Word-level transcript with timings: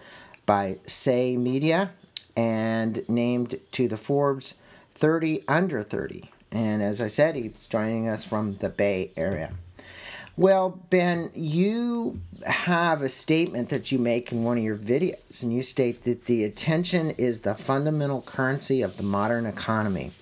by 0.46 0.78
Say 0.86 1.36
Media 1.36 1.90
and 2.36 3.06
named 3.08 3.56
to 3.72 3.88
the 3.88 3.96
Forbes 3.96 4.54
30 4.94 5.42
Under 5.48 5.82
30. 5.82 6.30
And 6.52 6.82
as 6.82 7.00
I 7.00 7.08
said, 7.08 7.34
he's 7.34 7.66
joining 7.66 8.08
us 8.08 8.24
from 8.24 8.56
the 8.56 8.68
Bay 8.68 9.10
Area. 9.16 9.52
Well, 10.36 10.80
Ben, 10.88 11.30
you 11.34 12.20
have 12.46 13.02
a 13.02 13.08
statement 13.08 13.68
that 13.68 13.92
you 13.92 13.98
make 13.98 14.32
in 14.32 14.42
one 14.42 14.56
of 14.56 14.64
your 14.64 14.76
videos, 14.76 15.42
and 15.42 15.52
you 15.52 15.60
state 15.60 16.04
that 16.04 16.24
the 16.24 16.44
attention 16.44 17.10
is 17.10 17.42
the 17.42 17.54
fundamental 17.54 18.22
currency 18.22 18.80
of 18.80 18.96
the 18.96 19.02
modern 19.02 19.44
economy. 19.44 20.12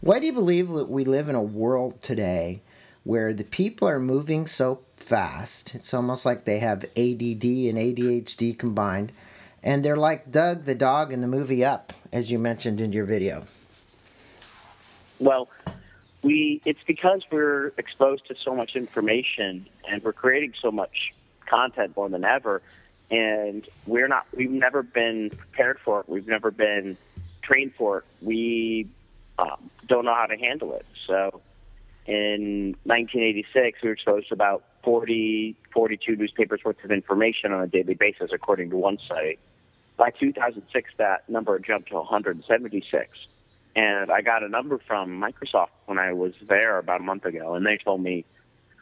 Why 0.00 0.20
do 0.20 0.26
you 0.26 0.32
believe 0.32 0.68
that 0.68 0.88
we 0.88 1.04
live 1.04 1.28
in 1.28 1.34
a 1.34 1.42
world 1.42 2.02
today 2.02 2.62
where 3.02 3.34
the 3.34 3.42
people 3.42 3.88
are 3.88 3.98
moving 3.98 4.46
so 4.46 4.80
fast? 4.96 5.74
It's 5.74 5.92
almost 5.92 6.24
like 6.24 6.44
they 6.44 6.60
have 6.60 6.84
ADD 6.84 7.44
and 7.44 7.76
ADHD 7.76 8.56
combined, 8.56 9.10
and 9.64 9.84
they're 9.84 9.96
like 9.96 10.30
Dug 10.30 10.64
the 10.64 10.76
dog 10.76 11.12
in 11.12 11.20
the 11.20 11.26
movie 11.26 11.64
Up, 11.64 11.92
as 12.12 12.30
you 12.30 12.38
mentioned 12.38 12.80
in 12.80 12.92
your 12.92 13.06
video. 13.06 13.44
Well, 15.18 15.48
we 16.22 16.60
it's 16.64 16.82
because 16.84 17.22
we're 17.32 17.72
exposed 17.76 18.28
to 18.28 18.36
so 18.36 18.54
much 18.54 18.76
information 18.76 19.66
and 19.88 20.02
we're 20.04 20.12
creating 20.12 20.54
so 20.60 20.70
much 20.70 21.12
content 21.46 21.96
more 21.96 22.08
than 22.08 22.24
ever 22.24 22.62
and 23.10 23.66
we're 23.86 24.08
not 24.08 24.26
we've 24.36 24.50
never 24.50 24.82
been 24.82 25.30
prepared 25.30 25.78
for 25.78 26.00
it 26.00 26.08
we've 26.08 26.26
never 26.26 26.50
been 26.50 26.96
trained 27.40 27.72
for 27.74 27.98
it 27.98 28.04
we 28.20 28.86
um, 29.38 29.70
don't 29.86 30.04
know 30.04 30.14
how 30.14 30.26
to 30.26 30.36
handle 30.36 30.74
it 30.74 30.86
so 31.06 31.40
in 32.06 32.76
1986 32.84 33.82
we 33.82 33.88
were 33.88 33.92
exposed 33.92 34.28
to 34.28 34.34
about 34.34 34.64
40 34.82 35.56
42 35.72 36.16
newspapers 36.16 36.60
worth 36.64 36.82
of 36.84 36.90
information 36.90 37.52
on 37.52 37.62
a 37.62 37.66
daily 37.66 37.94
basis 37.94 38.30
according 38.32 38.70
to 38.70 38.76
one 38.76 38.98
site 39.08 39.38
by 39.96 40.10
2006 40.10 40.90
that 40.98 41.28
number 41.28 41.58
jumped 41.58 41.88
to 41.88 41.96
176 41.96 43.10
and 43.78 44.10
I 44.10 44.22
got 44.22 44.42
a 44.42 44.48
number 44.48 44.78
from 44.78 45.20
Microsoft 45.20 45.68
when 45.86 45.98
I 45.98 46.12
was 46.12 46.32
there 46.42 46.78
about 46.78 47.00
a 47.00 47.04
month 47.04 47.24
ago, 47.24 47.54
and 47.54 47.64
they 47.64 47.76
told 47.76 48.02
me 48.02 48.24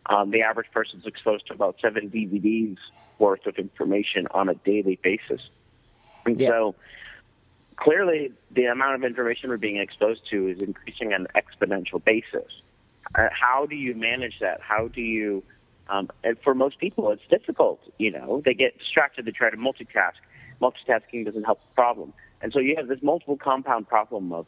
um, 0.07 0.31
the 0.31 0.41
average 0.41 0.69
person's 0.73 1.05
exposed 1.05 1.49
to 1.49 1.53
about 1.53 1.77
seven 1.83 2.09
DVDs 2.09 2.79
worth 3.19 3.47
of 3.47 3.57
information 3.57 4.27
on 4.31 4.49
a 4.49 4.55
daily 4.55 4.99
basis. 5.03 5.43
And 6.25 6.41
yeah. 6.41 6.49
so 6.49 6.75
clearly, 7.77 8.33
the 8.51 8.65
amount 8.65 8.97
of 8.97 9.05
information 9.05 9.51
we're 9.51 9.57
being 9.57 9.79
exposed 9.79 10.23
to 10.31 10.49
is 10.49 10.61
increasing 10.61 11.13
on 11.13 11.27
an 11.27 11.29
exponential 11.35 12.03
basis. 12.03 12.51
Uh, 13.15 13.29
how 13.31 13.67
do 13.67 13.77
you 13.77 13.95
manage 13.95 14.39
that? 14.41 14.61
How 14.61 14.89
do 14.89 15.01
you 15.01 15.43
um, 15.89 16.09
and 16.25 16.37
for 16.43 16.55
most 16.55 16.79
people, 16.79 17.11
it's 17.13 17.23
difficult. 17.31 17.81
You 17.99 18.11
know, 18.11 18.43
they 18.45 18.55
get 18.55 18.79
distracted. 18.79 19.25
They 19.25 19.31
try 19.31 19.51
to 19.51 19.57
multitask. 19.57 20.15
Multitasking 20.61 21.25
doesn't 21.25 21.45
help 21.45 21.61
the 21.61 21.75
problem, 21.75 22.13
and 22.41 22.53
so 22.53 22.59
you 22.59 22.75
have 22.77 22.89
this 22.89 23.03
multiple 23.03 23.37
compound 23.37 23.89
problem 23.89 24.33
of 24.33 24.47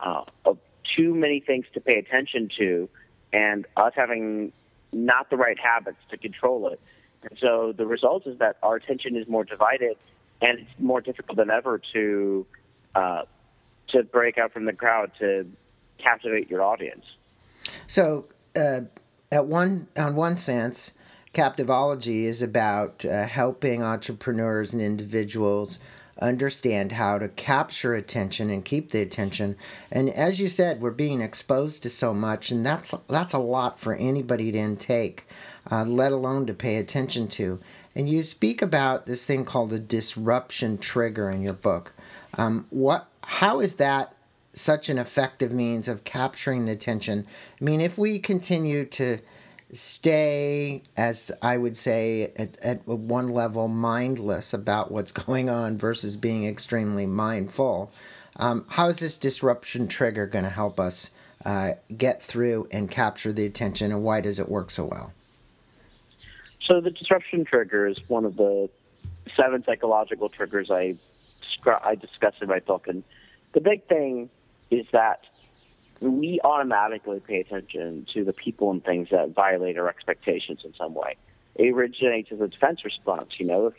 uh, 0.00 0.24
of 0.44 0.58
too 0.96 1.14
many 1.14 1.40
things 1.40 1.66
to 1.74 1.80
pay 1.80 1.98
attention 1.98 2.48
to, 2.58 2.88
and 3.32 3.66
us 3.76 3.92
having 3.94 4.52
not 4.92 5.30
the 5.30 5.36
right 5.36 5.58
habits 5.58 5.98
to 6.10 6.16
control 6.16 6.68
it. 6.68 6.80
And 7.22 7.38
so 7.38 7.72
the 7.76 7.86
result 7.86 8.26
is 8.26 8.38
that 8.38 8.56
our 8.62 8.76
attention 8.76 9.16
is 9.16 9.28
more 9.28 9.44
divided, 9.44 9.96
and 10.40 10.60
it's 10.60 10.70
more 10.80 11.02
difficult 11.02 11.36
than 11.36 11.50
ever 11.50 11.80
to 11.92 12.46
uh, 12.94 13.22
to 13.88 14.02
break 14.04 14.38
out 14.38 14.52
from 14.52 14.64
the 14.64 14.72
crowd 14.72 15.12
to 15.18 15.46
captivate 15.98 16.50
your 16.50 16.62
audience. 16.62 17.04
So, 17.86 18.26
uh, 18.56 18.82
at 19.32 19.46
one 19.46 19.88
on 19.96 20.16
one 20.16 20.36
sense, 20.36 20.92
Captivology 21.32 22.24
is 22.24 22.42
about 22.42 23.04
uh, 23.04 23.26
helping 23.26 23.82
entrepreneurs 23.84 24.72
and 24.72 24.82
individuals 24.82 25.78
understand 26.20 26.92
how 26.92 27.18
to 27.18 27.28
capture 27.28 27.94
attention 27.94 28.50
and 28.50 28.64
keep 28.64 28.90
the 28.90 29.00
attention. 29.00 29.56
And 29.92 30.10
as 30.10 30.40
you 30.40 30.48
said, 30.48 30.80
we're 30.80 30.90
being 30.90 31.20
exposed 31.20 31.84
to 31.84 31.90
so 31.90 32.12
much, 32.12 32.50
and 32.50 32.66
that's 32.66 32.90
that's 33.08 33.32
a 33.32 33.38
lot 33.38 33.78
for 33.78 33.94
anybody 33.94 34.50
to 34.50 34.58
intake, 34.58 35.26
uh, 35.70 35.84
let 35.84 36.10
alone 36.10 36.46
to 36.46 36.54
pay 36.54 36.76
attention 36.76 37.28
to. 37.28 37.60
And 37.94 38.08
you 38.08 38.22
speak 38.22 38.60
about 38.60 39.06
this 39.06 39.24
thing 39.24 39.44
called 39.44 39.72
a 39.72 39.78
disruption 39.78 40.78
trigger 40.78 41.30
in 41.30 41.42
your 41.42 41.54
book. 41.54 41.92
Um, 42.38 42.66
what? 42.70 43.08
How 43.22 43.60
is 43.60 43.76
that 43.76 44.14
such 44.52 44.88
an 44.88 44.98
effective 44.98 45.52
means 45.52 45.88
of 45.88 46.04
capturing 46.04 46.66
the 46.66 46.72
attention? 46.72 47.26
I 47.60 47.64
mean, 47.64 47.80
if 47.80 47.98
we 47.98 48.18
continue 48.18 48.84
to 48.86 49.18
stay, 49.72 50.82
as 50.96 51.30
I 51.42 51.56
would 51.56 51.76
say, 51.76 52.32
at, 52.36 52.56
at 52.60 52.86
one 52.86 53.28
level, 53.28 53.68
mindless 53.68 54.52
about 54.52 54.90
what's 54.90 55.12
going 55.26 55.48
on 55.48 55.78
versus 55.78 56.16
being 56.16 56.46
extremely 56.46 57.06
mindful. 57.06 57.92
Um, 58.36 58.64
how 58.68 58.88
is 58.88 59.00
this 59.00 59.18
disruption 59.18 59.88
trigger 59.88 60.26
going 60.26 60.44
to 60.44 60.50
help 60.50 60.80
us 60.80 61.10
uh, 61.44 61.72
get 61.96 62.22
through 62.22 62.68
and 62.70 62.90
capture 62.90 63.32
the 63.32 63.46
attention, 63.46 63.92
and 63.92 64.02
why 64.02 64.20
does 64.20 64.38
it 64.38 64.48
work 64.48 64.70
so 64.70 64.84
well? 64.84 65.12
So, 66.62 66.80
the 66.80 66.90
disruption 66.90 67.44
trigger 67.44 67.86
is 67.86 67.96
one 68.08 68.24
of 68.24 68.36
the 68.36 68.68
seven 69.36 69.64
psychological 69.64 70.28
triggers 70.28 70.70
I, 70.70 70.96
I 71.66 71.94
discuss 71.94 72.34
in 72.40 72.48
my 72.48 72.60
book. 72.60 72.86
And 72.88 73.04
the 73.52 73.60
big 73.60 73.86
thing 73.86 74.30
is 74.70 74.86
that 74.92 75.24
we 76.00 76.40
automatically 76.42 77.20
pay 77.20 77.40
attention 77.40 78.06
to 78.14 78.24
the 78.24 78.32
people 78.32 78.70
and 78.70 78.82
things 78.82 79.08
that 79.10 79.30
violate 79.30 79.78
our 79.78 79.88
expectations 79.88 80.60
in 80.64 80.74
some 80.74 80.94
way. 80.94 81.16
It 81.56 81.74
originates 81.74 82.32
as 82.32 82.40
a 82.40 82.48
defense 82.48 82.84
response. 82.84 83.38
You 83.38 83.46
know, 83.46 83.66
if 83.66 83.74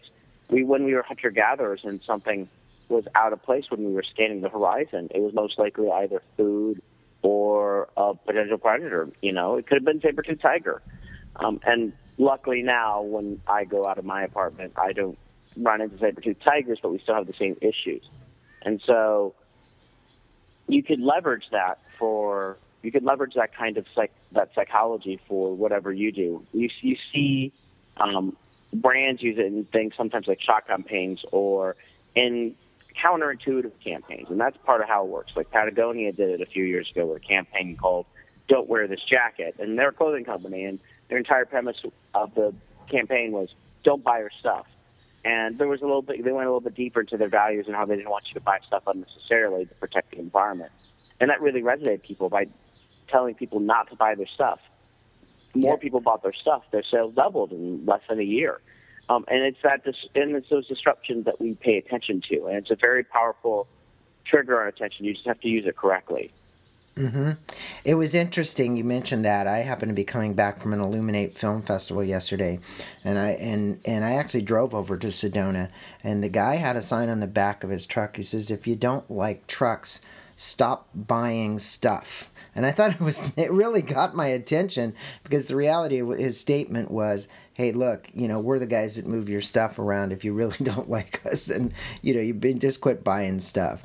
we 0.50 0.64
when 0.64 0.84
we 0.84 0.94
were 0.94 1.02
hunter 1.02 1.32
gatherers 1.32 1.82
and 1.84 2.02
something 2.06 2.48
was 2.90 3.06
out 3.16 3.34
of 3.34 3.42
place 3.42 3.66
when 3.70 3.84
we 3.84 3.94
were 3.94 4.04
scanning 4.04 4.42
the 4.42 4.50
horizon, 4.50 5.08
it 5.16 5.22
was 5.22 5.34
most 5.34 5.58
likely 5.58 5.90
either 5.90 6.22
food 6.38 6.82
or 7.22 7.88
a 7.96 8.14
potential 8.14 8.58
predator. 8.58 9.10
You 9.22 9.32
know, 9.32 9.56
it 9.56 9.66
could 9.66 9.78
have 9.78 9.86
been 9.86 10.02
saber-tooth 10.02 10.42
tiger. 10.42 10.82
Um, 11.38 11.60
and 11.64 11.94
luckily 12.18 12.62
now, 12.62 13.02
when 13.02 13.42
I 13.48 13.64
go 13.64 13.88
out 13.88 13.98
of 13.98 14.06
my 14.06 14.24
apartment, 14.24 14.74
I 14.76 14.92
don't 14.92 15.18
run 15.58 15.82
into 15.82 15.98
saber-tooth 15.98 16.40
tigers, 16.44 16.80
but 16.82 16.92
we 16.92 17.00
still 17.00 17.16
have 17.16 17.28
the 17.28 17.34
same 17.34 17.58
issues. 17.62 18.04
And 18.62 18.82
so 18.86 19.34
you 20.68 20.84
could 20.84 21.00
leverage 21.00 21.46
that 21.52 21.80
for 21.98 22.58
you 22.82 22.92
could 22.92 23.04
leverage 23.04 23.36
that 23.36 23.56
kind 23.56 23.78
of 23.78 23.86
psych, 23.94 24.12
that 24.32 24.50
psychology 24.56 25.20
for 25.28 25.56
whatever 25.56 25.92
you 25.92 26.12
do. 26.12 26.46
You 26.54 26.70
you 26.82 26.98
see 27.14 27.52
um, 27.98 28.36
brands 28.74 29.22
use 29.22 29.38
it 29.38 29.46
in 29.46 29.66
things 29.66 29.94
sometimes 29.96 30.28
like 30.28 30.42
shock 30.42 30.68
campaigns 30.68 31.24
or 31.32 31.76
in 32.16 32.56
counterintuitive 33.04 33.72
campaigns, 33.84 34.30
and 34.30 34.40
that's 34.40 34.58
part 34.66 34.82
of 34.82 34.88
how 34.88 35.04
it 35.06 35.10
works. 35.10 35.34
Like 35.36 35.52
Patagonia 35.52 36.12
did 36.12 36.30
it 36.30 36.42
a 36.42 36.46
few 36.46 36.64
years 36.64 36.90
ago 36.92 37.06
with 37.06 37.24
a 37.24 37.26
campaign 37.26 37.78
called 37.78 38.06
"Don't 38.48 38.68
Wear 38.68 38.88
This 38.88 39.04
Jacket," 39.04 39.56
and 39.60 39.78
they're 39.78 39.90
a 39.90 39.94
clothing 39.94 40.26
company, 40.26 40.66
and 40.66 40.80
their 41.10 41.18
entire 41.18 41.46
premise 41.46 41.78
of 42.14 42.34
the 42.36 42.54
campaign 42.90 43.32
was 43.32 43.50
"Don't 43.84 44.04
buy 44.04 44.22
our 44.22 44.32
stuff." 44.40 44.66
And 45.24 45.58
there 45.60 45.68
was 45.68 45.82
a 45.82 45.86
little 45.86 46.02
bit, 46.02 46.24
they 46.24 46.32
went 46.32 46.48
a 46.48 46.50
little 46.50 46.62
bit 46.62 46.76
deeper 46.76 47.02
into 47.02 47.18
their 47.18 47.30
values 47.30 47.66
and 47.68 47.76
how 47.76 47.86
they 47.86 47.96
didn't 47.96 48.10
want 48.10 48.26
you 48.28 48.34
to 48.34 48.40
buy 48.40 48.60
stuff 48.66 48.84
unnecessarily 48.88 49.66
to 49.66 49.74
protect 49.76 50.12
the 50.12 50.20
environment. 50.20 50.72
And 51.20 51.30
that 51.30 51.42
really 51.42 51.62
resonated 51.62 52.02
people 52.02 52.30
by 52.30 52.48
telling 53.08 53.36
people 53.36 53.60
not 53.60 53.90
to 53.92 53.96
buy 53.96 54.16
their 54.16 54.28
stuff. 54.28 54.60
More 55.54 55.74
yeah. 55.74 55.82
people 55.82 56.00
bought 56.00 56.24
their 56.24 56.34
stuff. 56.34 56.64
Their 56.72 56.84
sales 56.84 57.14
doubled 57.14 57.52
in 57.52 57.86
less 57.86 58.02
than 58.10 58.20
a 58.20 58.24
year. 58.24 58.62
Um, 59.10 59.26
and 59.28 59.44
it's 59.44 59.58
that 59.64 59.84
dis- 59.84 60.08
and 60.16 60.36
it's 60.36 60.50
those 60.50 60.68
disruptions 60.68 61.26
that 61.26 61.42
we 61.42 61.56
pay 61.56 61.78
attention 61.78 62.22
to, 62.30 62.46
and 62.46 62.56
it's 62.56 62.72
a 62.72 62.76
very 62.76 63.04
powerful 63.04 63.68
trigger 64.26 64.62
on 64.62 64.68
attention. 64.68 65.06
You 65.06 65.14
just 65.14 65.28
have 65.28 65.42
to 65.42 65.50
use 65.50 65.66
it 65.66 65.76
correctly. 65.76 66.32
Mm-hmm. 67.02 67.32
It 67.84 67.96
was 67.96 68.14
interesting 68.14 68.78
you 68.78 68.84
mentioned 68.84 69.26
that. 69.26 69.48
I 69.48 69.60
happened 69.60 69.90
to 69.90 69.96
be 69.96 70.04
coming 70.04 70.36
back 70.36 70.60
from 70.60 70.72
an 70.72 70.80
Illuminate 70.80 71.36
Film 71.36 71.64
Festival 71.64 72.04
yesterday, 72.04 72.60
and 73.04 73.18
I 73.18 73.32
and 73.32 73.80
and 73.86 74.06
I 74.06 74.14
actually 74.14 74.44
drove 74.44 74.76
over 74.76 74.98
to 74.98 75.08
Sedona, 75.08 75.70
and 76.04 76.24
the 76.24 76.30
guy 76.30 76.56
had 76.56 76.76
a 76.76 76.82
sign 76.82 77.10
on 77.10 77.20
the 77.20 77.28
back 77.28 77.64
of 77.64 77.72
his 77.72 77.88
truck. 77.88 78.18
He 78.18 78.24
says, 78.24 78.52
"If 78.52 78.68
you 78.68 78.76
don't 78.76 79.10
like 79.10 79.48
trucks, 79.48 80.00
stop 80.36 80.90
buying 80.94 81.58
stuff." 81.58 82.32
And 82.54 82.66
I 82.66 82.72
thought 82.72 82.92
it 82.92 83.00
was 83.00 83.32
it 83.36 83.52
really 83.52 83.82
got 83.82 84.16
my 84.16 84.28
attention 84.28 84.94
because 85.24 85.48
the 85.48 85.56
reality 85.56 86.00
of 86.00 86.10
his 86.10 86.40
statement 86.40 86.92
was, 86.92 87.28
"Hey, 87.54 87.72
look, 87.72 88.12
you 88.14 88.28
know, 88.28 88.40
we're 88.40 88.60
the 88.60 88.68
guys 88.68 88.98
that 88.98 89.08
move 89.08 89.28
your 89.28 89.42
stuff 89.42 89.80
around. 89.80 90.14
If 90.14 90.24
you 90.24 90.34
really 90.34 90.58
don't 90.64 90.90
like 90.90 91.26
us, 91.26 91.48
then 91.48 91.74
you 92.04 92.14
know, 92.14 92.22
you've 92.22 92.42
been 92.42 92.60
just 92.60 92.80
quit 92.80 93.04
buying 93.04 93.40
stuff." 93.40 93.84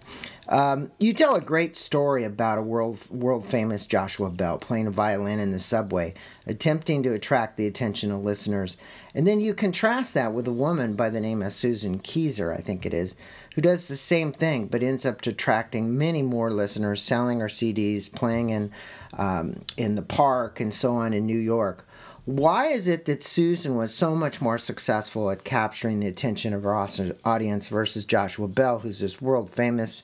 Um, 0.48 0.92
you 1.00 1.12
tell 1.12 1.34
a 1.34 1.40
great 1.40 1.74
story 1.74 2.24
about 2.24 2.58
a 2.58 2.62
world 2.62 2.98
world 3.10 3.44
famous 3.44 3.86
Joshua 3.86 4.30
Bell 4.30 4.58
playing 4.58 4.86
a 4.86 4.92
violin 4.92 5.40
in 5.40 5.50
the 5.50 5.58
subway, 5.58 6.14
attempting 6.46 7.02
to 7.02 7.12
attract 7.12 7.56
the 7.56 7.66
attention 7.66 8.12
of 8.12 8.24
listeners, 8.24 8.76
and 9.14 9.26
then 9.26 9.40
you 9.40 9.54
contrast 9.54 10.14
that 10.14 10.32
with 10.32 10.46
a 10.46 10.52
woman 10.52 10.94
by 10.94 11.10
the 11.10 11.20
name 11.20 11.42
of 11.42 11.52
Susan 11.52 11.98
Keyser, 11.98 12.56
I 12.56 12.60
think 12.60 12.86
it 12.86 12.94
is, 12.94 13.16
who 13.54 13.60
does 13.60 13.88
the 13.88 13.96
same 13.96 14.30
thing 14.30 14.68
but 14.68 14.82
ends 14.82 15.04
up 15.04 15.26
attracting 15.26 15.98
many 15.98 16.22
more 16.22 16.50
listeners, 16.50 17.02
selling 17.02 17.40
her 17.40 17.48
CDs, 17.48 18.12
playing 18.12 18.50
in 18.50 18.70
um, 19.14 19.62
in 19.76 19.96
the 19.96 20.02
park 20.02 20.60
and 20.60 20.72
so 20.72 20.94
on 20.94 21.12
in 21.12 21.26
New 21.26 21.38
York. 21.38 21.84
Why 22.24 22.66
is 22.66 22.88
it 22.88 23.04
that 23.04 23.22
Susan 23.22 23.76
was 23.76 23.94
so 23.94 24.16
much 24.16 24.40
more 24.40 24.58
successful 24.58 25.30
at 25.30 25.44
capturing 25.44 26.00
the 26.00 26.08
attention 26.08 26.52
of 26.52 26.64
her 26.64 26.74
audience 27.24 27.68
versus 27.68 28.04
Joshua 28.04 28.48
Bell, 28.48 28.80
who's 28.80 28.98
this 28.98 29.22
world 29.22 29.50
famous 29.50 30.02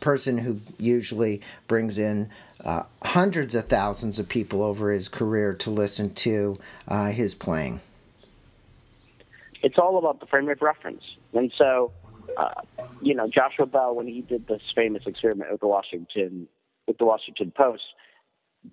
person 0.00 0.38
who 0.38 0.60
usually 0.78 1.40
brings 1.66 1.98
in 1.98 2.28
uh, 2.64 2.82
hundreds 3.02 3.54
of 3.54 3.68
thousands 3.68 4.18
of 4.18 4.28
people 4.28 4.62
over 4.62 4.90
his 4.90 5.08
career 5.08 5.54
to 5.54 5.70
listen 5.70 6.12
to 6.14 6.58
uh, 6.88 7.06
his 7.06 7.34
playing. 7.34 7.80
It's 9.62 9.78
all 9.78 9.98
about 9.98 10.20
the 10.20 10.26
frame 10.26 10.48
of 10.48 10.60
reference. 10.60 11.02
And 11.32 11.52
so, 11.56 11.92
uh, 12.36 12.62
you 13.00 13.14
know, 13.14 13.28
Joshua 13.28 13.66
Bell, 13.66 13.94
when 13.94 14.06
he 14.06 14.20
did 14.20 14.46
this 14.46 14.62
famous 14.74 15.02
experiment 15.06 15.50
with 15.50 15.60
the 15.60 15.66
Washington, 15.66 16.48
with 16.86 16.98
the 16.98 17.06
Washington 17.06 17.52
Post, 17.56 17.84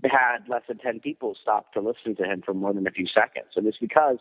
had 0.04 0.48
less 0.48 0.64
than 0.68 0.78
10 0.80 1.00
people 1.00 1.36
stop 1.42 1.72
to 1.74 1.82
listen 1.82 2.16
to 2.16 2.24
him 2.24 2.42
for 2.44 2.54
more 2.54 2.74
than 2.74 2.88
a 2.88 2.92
few 2.92 3.08
seconds. 3.08 3.54
And 3.56 3.68
it's 3.68 3.78
because 3.78 4.18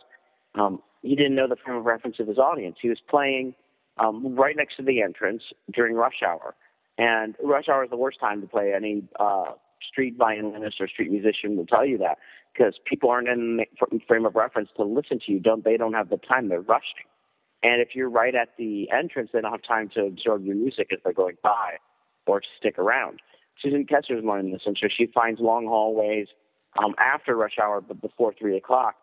um, 0.55 0.81
he 1.01 1.15
didn't 1.15 1.35
know 1.35 1.47
the 1.47 1.55
frame 1.55 1.77
of 1.77 1.85
reference 1.85 2.19
of 2.19 2.27
his 2.27 2.37
audience. 2.37 2.77
He 2.81 2.89
was 2.89 2.99
playing 3.09 3.55
um, 3.97 4.35
right 4.35 4.55
next 4.55 4.77
to 4.77 4.83
the 4.83 5.01
entrance 5.01 5.43
during 5.71 5.95
rush 5.95 6.21
hour. 6.25 6.55
And 6.97 7.35
rush 7.43 7.69
hour 7.69 7.83
is 7.83 7.89
the 7.89 7.97
worst 7.97 8.19
time 8.19 8.41
to 8.41 8.47
play. 8.47 8.73
Any 8.75 9.03
uh, 9.19 9.53
street 9.91 10.15
violinist 10.17 10.79
or 10.79 10.87
street 10.87 11.11
musician 11.11 11.57
will 11.57 11.65
tell 11.65 11.85
you 11.85 11.97
that 11.99 12.17
because 12.53 12.75
people 12.85 13.09
aren't 13.09 13.27
in 13.27 13.57
the 13.57 13.99
frame 14.07 14.25
of 14.25 14.35
reference 14.35 14.69
to 14.77 14.83
listen 14.83 15.19
to 15.25 15.31
you. 15.31 15.39
Don't 15.39 15.63
they? 15.63 15.77
Don't 15.77 15.93
have 15.93 16.09
the 16.09 16.17
time. 16.17 16.49
They're 16.49 16.61
rushing. 16.61 17.07
And 17.63 17.81
if 17.81 17.89
you're 17.95 18.09
right 18.09 18.35
at 18.35 18.49
the 18.57 18.89
entrance, 18.91 19.29
they 19.33 19.41
don't 19.41 19.51
have 19.51 19.63
time 19.63 19.89
to 19.95 20.05
absorb 20.05 20.45
your 20.45 20.55
music 20.55 20.89
as 20.91 20.99
they're 21.03 21.13
going 21.13 21.37
by 21.41 21.77
or 22.27 22.41
to 22.41 22.47
stick 22.59 22.77
around. 22.77 23.21
Susan 23.61 23.85
Keyser 23.85 24.17
is 24.17 24.23
learning 24.23 24.51
this, 24.51 24.63
and 24.65 24.77
so 24.79 24.87
she 24.95 25.07
finds 25.07 25.39
long 25.39 25.65
hallways 25.65 26.27
um, 26.83 26.93
after 26.97 27.35
rush 27.35 27.57
hour, 27.61 27.81
but 27.81 28.01
before 28.01 28.33
three 28.37 28.57
o'clock, 28.57 28.95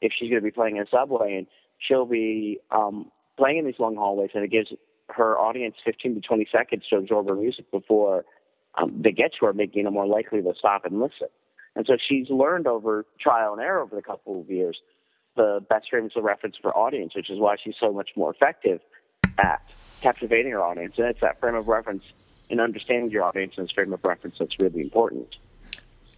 if 0.00 0.12
she's 0.16 0.30
going 0.30 0.40
to 0.40 0.44
be 0.44 0.50
playing 0.50 0.76
in 0.76 0.82
a 0.82 0.86
subway, 0.90 1.36
and 1.36 1.46
she'll 1.78 2.06
be 2.06 2.58
um, 2.70 3.10
playing 3.36 3.58
in 3.58 3.66
these 3.66 3.78
long 3.78 3.96
hallways, 3.96 4.30
and 4.34 4.44
it 4.44 4.50
gives 4.50 4.72
her 5.08 5.38
audience 5.38 5.76
15 5.84 6.16
to 6.16 6.20
20 6.20 6.48
seconds 6.50 6.84
to 6.90 6.96
absorb 6.96 7.28
her 7.28 7.34
music 7.34 7.70
before 7.70 8.24
um, 8.76 9.00
they 9.02 9.12
get 9.12 9.32
to 9.38 9.46
her, 9.46 9.52
making 9.52 9.86
it 9.86 9.90
more 9.90 10.06
likely 10.06 10.42
to 10.42 10.52
stop 10.58 10.84
and 10.84 11.00
listen. 11.00 11.28
And 11.74 11.86
so 11.86 11.96
she's 11.96 12.28
learned 12.30 12.66
over 12.66 13.04
trial 13.20 13.52
and 13.52 13.62
error 13.62 13.80
over 13.80 13.94
the 13.94 14.02
couple 14.02 14.40
of 14.40 14.50
years 14.50 14.80
the 15.36 15.64
best 15.68 15.90
frames 15.90 16.12
of 16.16 16.24
reference 16.24 16.56
for 16.60 16.76
audience, 16.76 17.14
which 17.14 17.30
is 17.30 17.38
why 17.38 17.56
she's 17.62 17.74
so 17.78 17.92
much 17.92 18.10
more 18.16 18.32
effective 18.32 18.80
at 19.38 19.60
captivating 20.00 20.52
her 20.52 20.62
audience. 20.62 20.94
And 20.96 21.08
it's 21.08 21.20
that 21.20 21.38
frame 21.40 21.54
of 21.54 21.68
reference 21.68 22.02
and 22.48 22.60
understanding 22.60 23.10
your 23.10 23.24
audience 23.24 23.54
and 23.56 23.64
its 23.64 23.74
frame 23.74 23.92
of 23.92 24.02
reference 24.02 24.36
that's 24.38 24.56
really 24.60 24.80
important. 24.80 25.36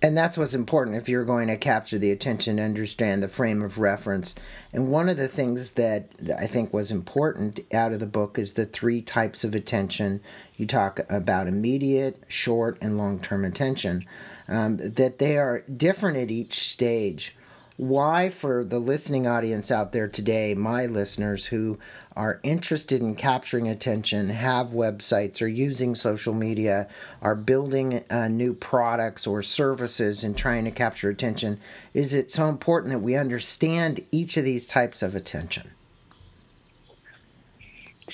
And 0.01 0.17
that's 0.17 0.39
what's 0.39 0.55
important 0.55 0.97
if 0.97 1.09
you're 1.09 1.25
going 1.25 1.49
to 1.49 1.57
capture 1.57 1.99
the 1.99 2.13
attention, 2.13 2.61
understand 2.61 3.21
the 3.21 3.29
frame 3.29 3.63
of 3.63 3.79
reference. 3.79 4.33
And 4.73 4.93
one 4.93 5.09
of 5.09 5.17
the 5.17 5.27
things 5.27 5.73
that 5.73 6.11
I 6.39 6.47
think 6.47 6.73
was 6.73 6.93
important 6.93 7.59
out 7.75 7.93
of 7.93 7.99
the 7.99 8.07
book 8.07 8.39
is 8.39 8.53
the 8.53 8.65
three 8.65 9.03
types 9.03 9.43
of 9.43 9.57
attention. 9.57 10.21
You 10.57 10.67
talk 10.67 11.01
about 11.11 11.49
immediate, 11.49 12.23
short, 12.29 12.79
and 12.81 12.97
long 12.97 13.19
term 13.19 13.45
attention, 13.45 14.05
um, 14.47 14.77
that 14.77 15.19
they 15.19 15.37
are 15.37 15.63
different 15.63 16.17
at 16.17 16.31
each 16.31 16.55
stage 16.55 17.35
why, 17.79 18.29
for 18.29 18.65
the 18.65 18.81
listening 18.81 19.29
audience 19.29 19.71
out 19.71 19.93
there 19.93 20.09
today, 20.09 20.53
my 20.53 20.87
listeners 20.87 21.47
who 21.47 21.79
are 22.17 22.41
interested 22.43 23.01
in 23.01 23.15
capturing 23.15 23.69
attention, 23.69 24.31
have 24.31 24.71
websites, 24.71 25.41
are 25.41 25.47
using 25.47 25.95
social 25.95 26.35
media, 26.35 26.89
are 27.23 27.37
building 27.37 28.03
uh, 28.11 28.27
new 28.27 28.53
products 28.53 29.29
or 29.29 29.43
services 29.43 30.25
and 30.25 30.37
trying 30.37 30.65
to 30.65 30.73
capture 30.73 31.09
attention, 31.09 31.61
is 31.95 32.13
it 32.13 32.33
so 32.33 32.49
important 32.49 32.91
that 32.91 32.99
we 32.99 33.15
understand 33.15 34.05
each 34.11 34.37
of 34.37 34.45
these 34.45 34.67
types 34.67 35.01
of 35.01 35.15
attention? 35.15 35.71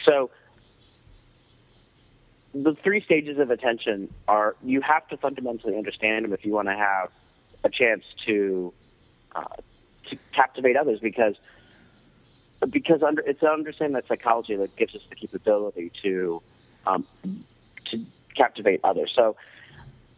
So, 0.05 0.29
the 2.53 2.75
three 2.75 3.01
stages 3.01 3.39
of 3.39 3.51
attention 3.51 4.13
are 4.29 4.57
you 4.63 4.83
have 4.83 5.09
to 5.09 5.17
fundamentally 5.17 5.79
understand 5.79 6.27
them 6.27 6.35
if 6.35 6.45
you 6.45 6.53
want 6.53 6.69
to 6.69 6.77
have 6.77 7.11
a 7.65 7.71
chance 7.71 8.05
to 8.27 8.75
uh, 9.35 9.45
to 10.11 10.19
captivate 10.33 10.77
others 10.77 11.01
because 11.01 11.35
because 12.71 13.03
under 13.03 13.23
it's 13.23 13.43
understanding 13.43 13.95
that 13.95 14.07
psychology 14.09 14.57
that 14.57 14.75
gives 14.77 14.95
us 14.95 15.03
the 15.09 15.17
capability 15.17 15.91
to 16.03 16.43
um, 16.87 17.07
to 17.91 18.05
captivate 18.37 18.81
others. 18.85 19.13
So 19.15 19.37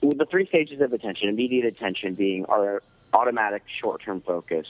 with 0.01 0.19
the 0.19 0.27
three 0.27 0.47
stages 0.47 0.81
of 0.81 0.93
attention, 0.93 1.29
immediate 1.29 1.65
attention 1.65 2.15
being 2.15 2.45
our 2.47 2.83
automatic 3.13 3.63
short-term 3.81 4.21
focus. 4.21 4.67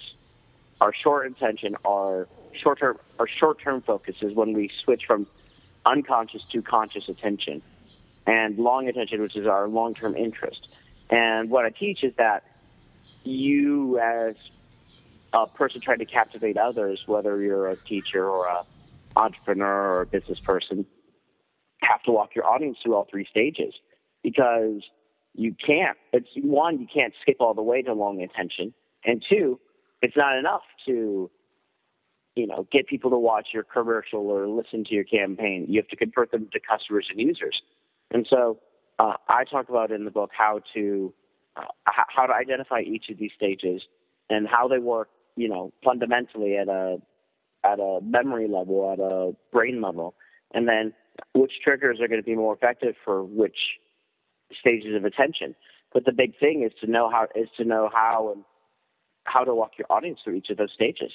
Our 0.80 0.92
short 0.92 1.26
attention, 1.26 1.76
our 1.84 2.28
short-term, 2.52 2.98
our 3.18 3.26
short-term 3.26 3.82
focus 3.82 4.16
is 4.20 4.34
when 4.34 4.52
we 4.52 4.70
switch 4.84 5.04
from 5.06 5.26
unconscious 5.84 6.42
to 6.52 6.62
conscious 6.62 7.08
attention, 7.08 7.62
and 8.26 8.58
long 8.58 8.88
attention, 8.88 9.20
which 9.22 9.36
is 9.36 9.46
our 9.46 9.68
long-term 9.68 10.16
interest. 10.16 10.68
And 11.10 11.50
what 11.50 11.64
I 11.64 11.70
teach 11.70 12.02
is 12.02 12.12
that 12.16 12.44
you 13.26 13.98
as 13.98 14.34
a 15.32 15.46
person 15.46 15.80
trying 15.80 15.98
to 15.98 16.06
captivate 16.06 16.56
others, 16.56 17.02
whether 17.06 17.40
you're 17.40 17.68
a 17.68 17.76
teacher 17.76 18.28
or 18.28 18.46
a 18.46 18.64
entrepreneur 19.16 19.94
or 19.94 20.00
a 20.02 20.06
business 20.06 20.38
person, 20.40 20.86
have 21.82 22.02
to 22.02 22.12
walk 22.12 22.34
your 22.34 22.46
audience 22.46 22.78
through 22.82 22.94
all 22.94 23.06
three 23.10 23.26
stages 23.30 23.74
because 24.22 24.82
you 25.34 25.54
can't. 25.54 25.96
It's 26.12 26.28
one, 26.36 26.80
you 26.80 26.86
can't 26.92 27.14
skip 27.22 27.36
all 27.40 27.54
the 27.54 27.62
way 27.62 27.82
to 27.82 27.92
long 27.92 28.22
attention, 28.22 28.72
and 29.04 29.24
two, 29.28 29.60
it's 30.02 30.16
not 30.16 30.36
enough 30.36 30.62
to 30.86 31.30
you 32.34 32.46
know 32.46 32.66
get 32.70 32.86
people 32.86 33.10
to 33.10 33.18
watch 33.18 33.48
your 33.52 33.62
commercial 33.62 34.28
or 34.28 34.48
listen 34.48 34.84
to 34.84 34.94
your 34.94 35.04
campaign. 35.04 35.66
You 35.68 35.80
have 35.80 35.88
to 35.88 35.96
convert 35.96 36.30
them 36.30 36.48
to 36.52 36.60
customers 36.60 37.06
and 37.10 37.20
users, 37.20 37.60
and 38.10 38.26
so 38.28 38.58
uh, 38.98 39.14
I 39.28 39.44
talk 39.44 39.68
about 39.68 39.90
in 39.90 40.04
the 40.04 40.10
book 40.10 40.30
how 40.36 40.60
to 40.74 41.12
how 41.84 42.26
to 42.26 42.34
identify 42.34 42.80
each 42.80 43.06
of 43.10 43.18
these 43.18 43.30
stages 43.36 43.82
and 44.28 44.46
how 44.46 44.68
they 44.68 44.78
work, 44.78 45.08
you 45.36 45.48
know, 45.48 45.72
fundamentally 45.84 46.56
at 46.56 46.68
a 46.68 46.98
at 47.64 47.80
a 47.80 48.00
memory 48.02 48.48
level, 48.48 48.92
at 48.92 49.00
a 49.00 49.32
brain 49.52 49.80
level, 49.80 50.14
and 50.54 50.68
then 50.68 50.92
which 51.34 51.52
triggers 51.62 52.00
are 52.00 52.08
going 52.08 52.20
to 52.20 52.26
be 52.26 52.34
more 52.34 52.54
effective 52.54 52.94
for 53.04 53.24
which 53.24 53.56
stages 54.60 54.94
of 54.94 55.04
attention. 55.04 55.54
But 55.92 56.04
the 56.04 56.12
big 56.12 56.38
thing 56.38 56.62
is 56.64 56.72
to 56.80 56.90
know 56.90 57.10
how 57.10 57.26
is 57.34 57.48
to 57.56 57.64
know 57.64 57.88
how 57.92 58.32
and 58.34 58.44
how 59.24 59.44
to 59.44 59.54
walk 59.54 59.72
your 59.78 59.86
audience 59.90 60.20
through 60.22 60.34
each 60.34 60.50
of 60.50 60.56
those 60.56 60.72
stages. 60.74 61.12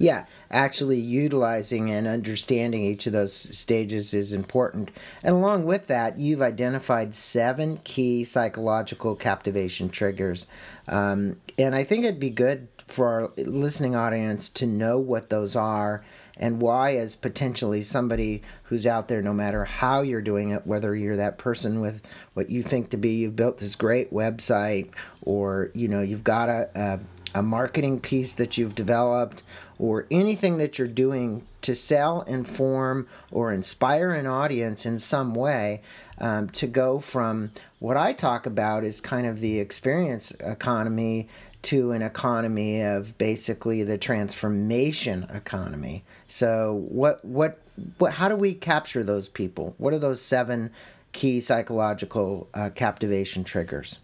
Yeah, 0.00 0.24
actually 0.50 0.98
utilizing 0.98 1.90
and 1.90 2.06
understanding 2.06 2.82
each 2.82 3.06
of 3.06 3.12
those 3.12 3.34
stages 3.34 4.14
is 4.14 4.32
important. 4.32 4.90
And 5.22 5.34
along 5.34 5.66
with 5.66 5.88
that, 5.88 6.18
you've 6.18 6.40
identified 6.40 7.14
seven 7.14 7.76
key 7.84 8.24
psychological 8.24 9.14
captivation 9.14 9.90
triggers. 9.90 10.46
Um, 10.88 11.36
and 11.58 11.74
I 11.74 11.84
think 11.84 12.06
it'd 12.06 12.18
be 12.18 12.30
good 12.30 12.68
for 12.86 13.08
our 13.08 13.32
listening 13.36 13.94
audience 13.94 14.48
to 14.48 14.66
know 14.66 14.98
what 14.98 15.28
those 15.28 15.54
are 15.54 16.02
and 16.34 16.62
why 16.62 16.96
as 16.96 17.14
potentially 17.14 17.82
somebody 17.82 18.40
who's 18.64 18.86
out 18.86 19.08
there 19.08 19.20
no 19.20 19.34
matter 19.34 19.66
how 19.66 20.00
you're 20.00 20.22
doing 20.22 20.48
it 20.48 20.66
whether 20.66 20.96
you're 20.96 21.16
that 21.16 21.36
person 21.36 21.80
with 21.80 22.00
what 22.32 22.48
you 22.48 22.62
think 22.62 22.88
to 22.90 22.96
be 22.96 23.10
you've 23.10 23.36
built 23.36 23.58
this 23.58 23.76
great 23.76 24.12
website 24.12 24.90
or 25.22 25.70
you 25.74 25.86
know 25.86 26.00
you've 26.00 26.24
got 26.24 26.48
a, 26.48 26.68
a, 26.74 27.38
a 27.38 27.42
marketing 27.42 28.00
piece 28.00 28.32
that 28.34 28.56
you've 28.56 28.74
developed 28.74 29.42
or 29.80 30.06
anything 30.10 30.58
that 30.58 30.78
you're 30.78 30.88
doing 30.88 31.46
to 31.62 31.74
sell 31.74 32.22
inform 32.22 33.06
or 33.30 33.52
inspire 33.52 34.12
an 34.12 34.26
audience 34.26 34.86
in 34.86 34.98
some 34.98 35.34
way 35.34 35.82
um, 36.18 36.48
to 36.48 36.66
go 36.66 36.98
from 36.98 37.50
what 37.78 37.96
i 37.96 38.12
talk 38.12 38.46
about 38.46 38.84
is 38.84 39.00
kind 39.00 39.26
of 39.26 39.40
the 39.40 39.58
experience 39.58 40.30
economy 40.40 41.28
to 41.62 41.92
an 41.92 42.02
economy 42.02 42.82
of 42.82 43.16
basically 43.18 43.82
the 43.82 43.98
transformation 43.98 45.26
economy. 45.32 46.04
So 46.28 46.86
what 46.88 47.24
what 47.24 47.60
what 47.98 48.12
how 48.12 48.28
do 48.28 48.36
we 48.36 48.54
capture 48.54 49.04
those 49.04 49.28
people? 49.28 49.74
What 49.78 49.92
are 49.92 49.98
those 49.98 50.22
seven 50.22 50.70
key 51.12 51.40
psychological 51.40 52.48
uh, 52.54 52.70
captivation 52.74 53.44
triggers? 53.44 53.98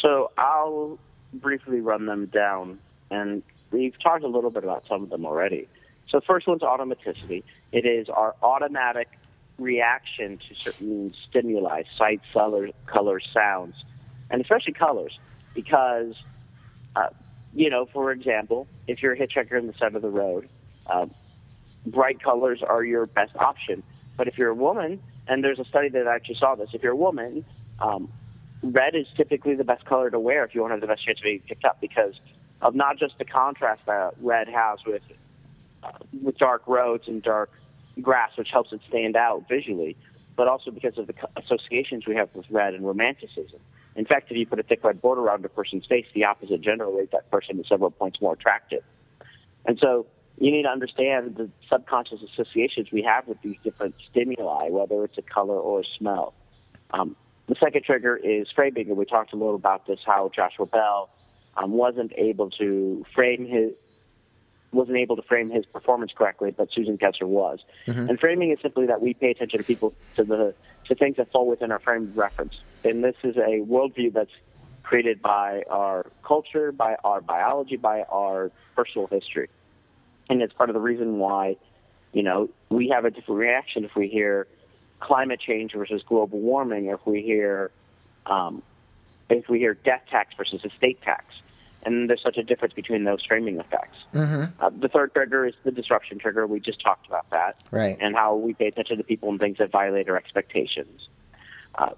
So 0.00 0.30
I'll 0.38 0.98
briefly 1.34 1.80
run 1.80 2.06
them 2.06 2.26
down, 2.26 2.78
and 3.10 3.42
we've 3.76 3.98
talked 4.00 4.24
a 4.24 4.28
little 4.28 4.50
bit 4.50 4.64
about 4.64 4.84
some 4.88 5.02
of 5.02 5.10
them 5.10 5.26
already. 5.26 5.68
So 6.08 6.20
the 6.20 6.26
first 6.26 6.46
one's 6.46 6.62
automaticity. 6.62 7.42
It 7.72 7.84
is 7.84 8.08
our 8.08 8.34
automatic 8.42 9.08
reaction 9.58 10.38
to 10.48 10.54
certain 10.54 11.14
stimuli, 11.28 11.82
sight, 11.96 12.20
color, 12.32 12.70
colors, 12.86 13.28
sounds, 13.32 13.74
and 14.30 14.40
especially 14.40 14.72
colors 14.72 15.18
because, 15.54 16.14
uh, 16.94 17.08
you 17.54 17.70
know, 17.70 17.86
for 17.86 18.12
example, 18.12 18.66
if 18.86 19.02
you're 19.02 19.12
a 19.12 19.18
hitchhiker 19.18 19.58
in 19.58 19.66
the 19.66 19.74
side 19.74 19.94
of 19.94 20.02
the 20.02 20.10
road, 20.10 20.48
uh, 20.86 21.06
bright 21.86 22.22
colors 22.22 22.62
are 22.62 22.84
your 22.84 23.06
best 23.06 23.34
option. 23.36 23.82
But 24.16 24.28
if 24.28 24.38
you're 24.38 24.50
a 24.50 24.54
woman, 24.54 25.00
and 25.28 25.42
there's 25.42 25.58
a 25.58 25.64
study 25.64 25.88
that 25.90 26.06
actually 26.06 26.36
saw 26.36 26.54
this, 26.54 26.70
if 26.72 26.82
you're 26.82 26.92
a 26.92 26.96
woman, 26.96 27.44
um, 27.80 28.10
red 28.62 28.94
is 28.94 29.06
typically 29.16 29.54
the 29.54 29.64
best 29.64 29.84
color 29.84 30.10
to 30.10 30.18
wear 30.18 30.44
if 30.44 30.54
you 30.54 30.60
want 30.60 30.70
to 30.70 30.74
have 30.74 30.80
the 30.80 30.86
best 30.86 31.04
chance 31.04 31.18
of 31.18 31.24
being 31.24 31.40
picked 31.40 31.64
up 31.64 31.80
because 31.80 32.14
of 32.66 32.74
not 32.74 32.98
just 32.98 33.16
the 33.16 33.24
contrast 33.24 33.80
that 33.86 34.14
red 34.20 34.48
has 34.48 34.84
with 34.84 35.02
uh, 35.84 35.92
with 36.20 36.36
dark 36.36 36.62
roads 36.66 37.06
and 37.06 37.22
dark 37.22 37.52
grass, 38.02 38.32
which 38.36 38.50
helps 38.50 38.72
it 38.72 38.80
stand 38.88 39.14
out 39.14 39.46
visually, 39.48 39.96
but 40.34 40.48
also 40.48 40.72
because 40.72 40.98
of 40.98 41.06
the 41.06 41.14
associations 41.36 42.06
we 42.06 42.16
have 42.16 42.28
with 42.34 42.44
red 42.50 42.74
and 42.74 42.84
romanticism. 42.84 43.60
In 43.94 44.04
fact, 44.04 44.32
if 44.32 44.36
you 44.36 44.46
put 44.46 44.58
a 44.58 44.64
thick 44.64 44.82
red 44.82 45.00
border 45.00 45.20
around 45.20 45.44
a 45.44 45.48
person's 45.48 45.86
face, 45.86 46.06
the 46.12 46.24
opposite 46.24 46.60
gender 46.60 46.90
will 46.90 47.06
that 47.12 47.30
person 47.30 47.62
several 47.68 47.92
points 47.92 48.20
more 48.20 48.32
attractive. 48.32 48.82
And 49.64 49.78
so 49.78 50.06
you 50.36 50.50
need 50.50 50.64
to 50.64 50.68
understand 50.68 51.36
the 51.36 51.48
subconscious 51.70 52.20
associations 52.20 52.90
we 52.90 53.02
have 53.02 53.28
with 53.28 53.40
these 53.42 53.58
different 53.62 53.94
stimuli, 54.10 54.70
whether 54.70 55.04
it's 55.04 55.18
a 55.18 55.22
color 55.22 55.56
or 55.56 55.80
a 55.80 55.84
smell. 55.84 56.34
Um, 56.90 57.14
the 57.46 57.54
second 57.54 57.84
trigger 57.84 58.16
is 58.16 58.48
and 58.56 58.96
we 58.96 59.04
talked 59.04 59.32
a 59.32 59.36
little 59.36 59.54
about 59.54 59.86
this, 59.86 60.00
how 60.04 60.32
Joshua 60.34 60.66
Bell 60.66 61.10
um, 61.56 61.72
wasn't 61.72 62.12
able 62.16 62.50
to 62.50 63.04
frame 63.14 63.46
his 63.46 63.72
wasn't 64.72 64.96
able 64.98 65.16
to 65.16 65.22
frame 65.22 65.50
his 65.50 65.64
performance 65.64 66.12
correctly, 66.14 66.50
but 66.50 66.70
Susan 66.70 66.98
Kessler 66.98 67.26
was. 67.26 67.60
Mm-hmm. 67.86 68.10
And 68.10 68.20
framing 68.20 68.50
is 68.50 68.58
simply 68.60 68.86
that 68.86 69.00
we 69.00 69.14
pay 69.14 69.30
attention 69.30 69.58
to 69.58 69.64
people 69.64 69.94
to 70.16 70.24
the 70.24 70.54
to 70.86 70.94
things 70.94 71.16
that 71.16 71.32
fall 71.32 71.48
within 71.48 71.72
our 71.72 71.78
frame 71.78 72.04
of 72.04 72.16
reference. 72.16 72.54
And 72.84 73.02
this 73.02 73.16
is 73.24 73.36
a 73.36 73.60
worldview 73.60 74.12
that's 74.12 74.30
created 74.82 75.20
by 75.20 75.64
our 75.68 76.06
culture, 76.22 76.70
by 76.70 76.96
our 77.02 77.20
biology, 77.20 77.76
by 77.76 78.02
our 78.02 78.52
personal 78.76 79.08
history. 79.08 79.48
And 80.28 80.42
it's 80.42 80.52
part 80.52 80.70
of 80.70 80.74
the 80.74 80.80
reason 80.80 81.18
why, 81.18 81.56
you 82.12 82.22
know, 82.22 82.50
we 82.68 82.88
have 82.90 83.04
a 83.04 83.10
different 83.10 83.40
reaction 83.40 83.84
if 83.84 83.96
we 83.96 84.08
hear 84.08 84.46
climate 85.00 85.40
change 85.40 85.72
versus 85.72 86.02
global 86.06 86.38
warming, 86.38 86.86
if 86.86 87.04
we 87.04 87.22
hear 87.22 87.70
um, 88.26 88.62
if 89.28 89.48
we 89.48 89.58
hear 89.58 89.74
death 89.74 90.02
tax 90.10 90.34
versus 90.36 90.64
estate 90.64 91.02
tax 91.02 91.24
and 91.84 92.10
there's 92.10 92.22
such 92.22 92.36
a 92.36 92.42
difference 92.42 92.74
between 92.74 93.04
those 93.04 93.24
framing 93.24 93.58
effects. 93.58 93.96
Mm-hmm. 94.14 94.62
Uh, 94.62 94.70
the 94.70 94.88
third 94.88 95.12
trigger 95.14 95.46
is 95.46 95.54
the 95.64 95.70
disruption 95.70 96.18
trigger. 96.18 96.46
We 96.46 96.60
just 96.60 96.80
talked 96.80 97.06
about 97.06 97.28
that, 97.30 97.56
right? 97.70 97.96
And 98.00 98.14
how 98.14 98.34
we 98.34 98.54
pay 98.54 98.66
attention 98.66 98.98
to 98.98 99.04
people 99.04 99.28
and 99.30 99.38
things 99.38 99.58
that 99.58 99.70
violate 99.70 100.08
our 100.08 100.16
expectations. 100.16 101.08
Uh, 101.74 101.90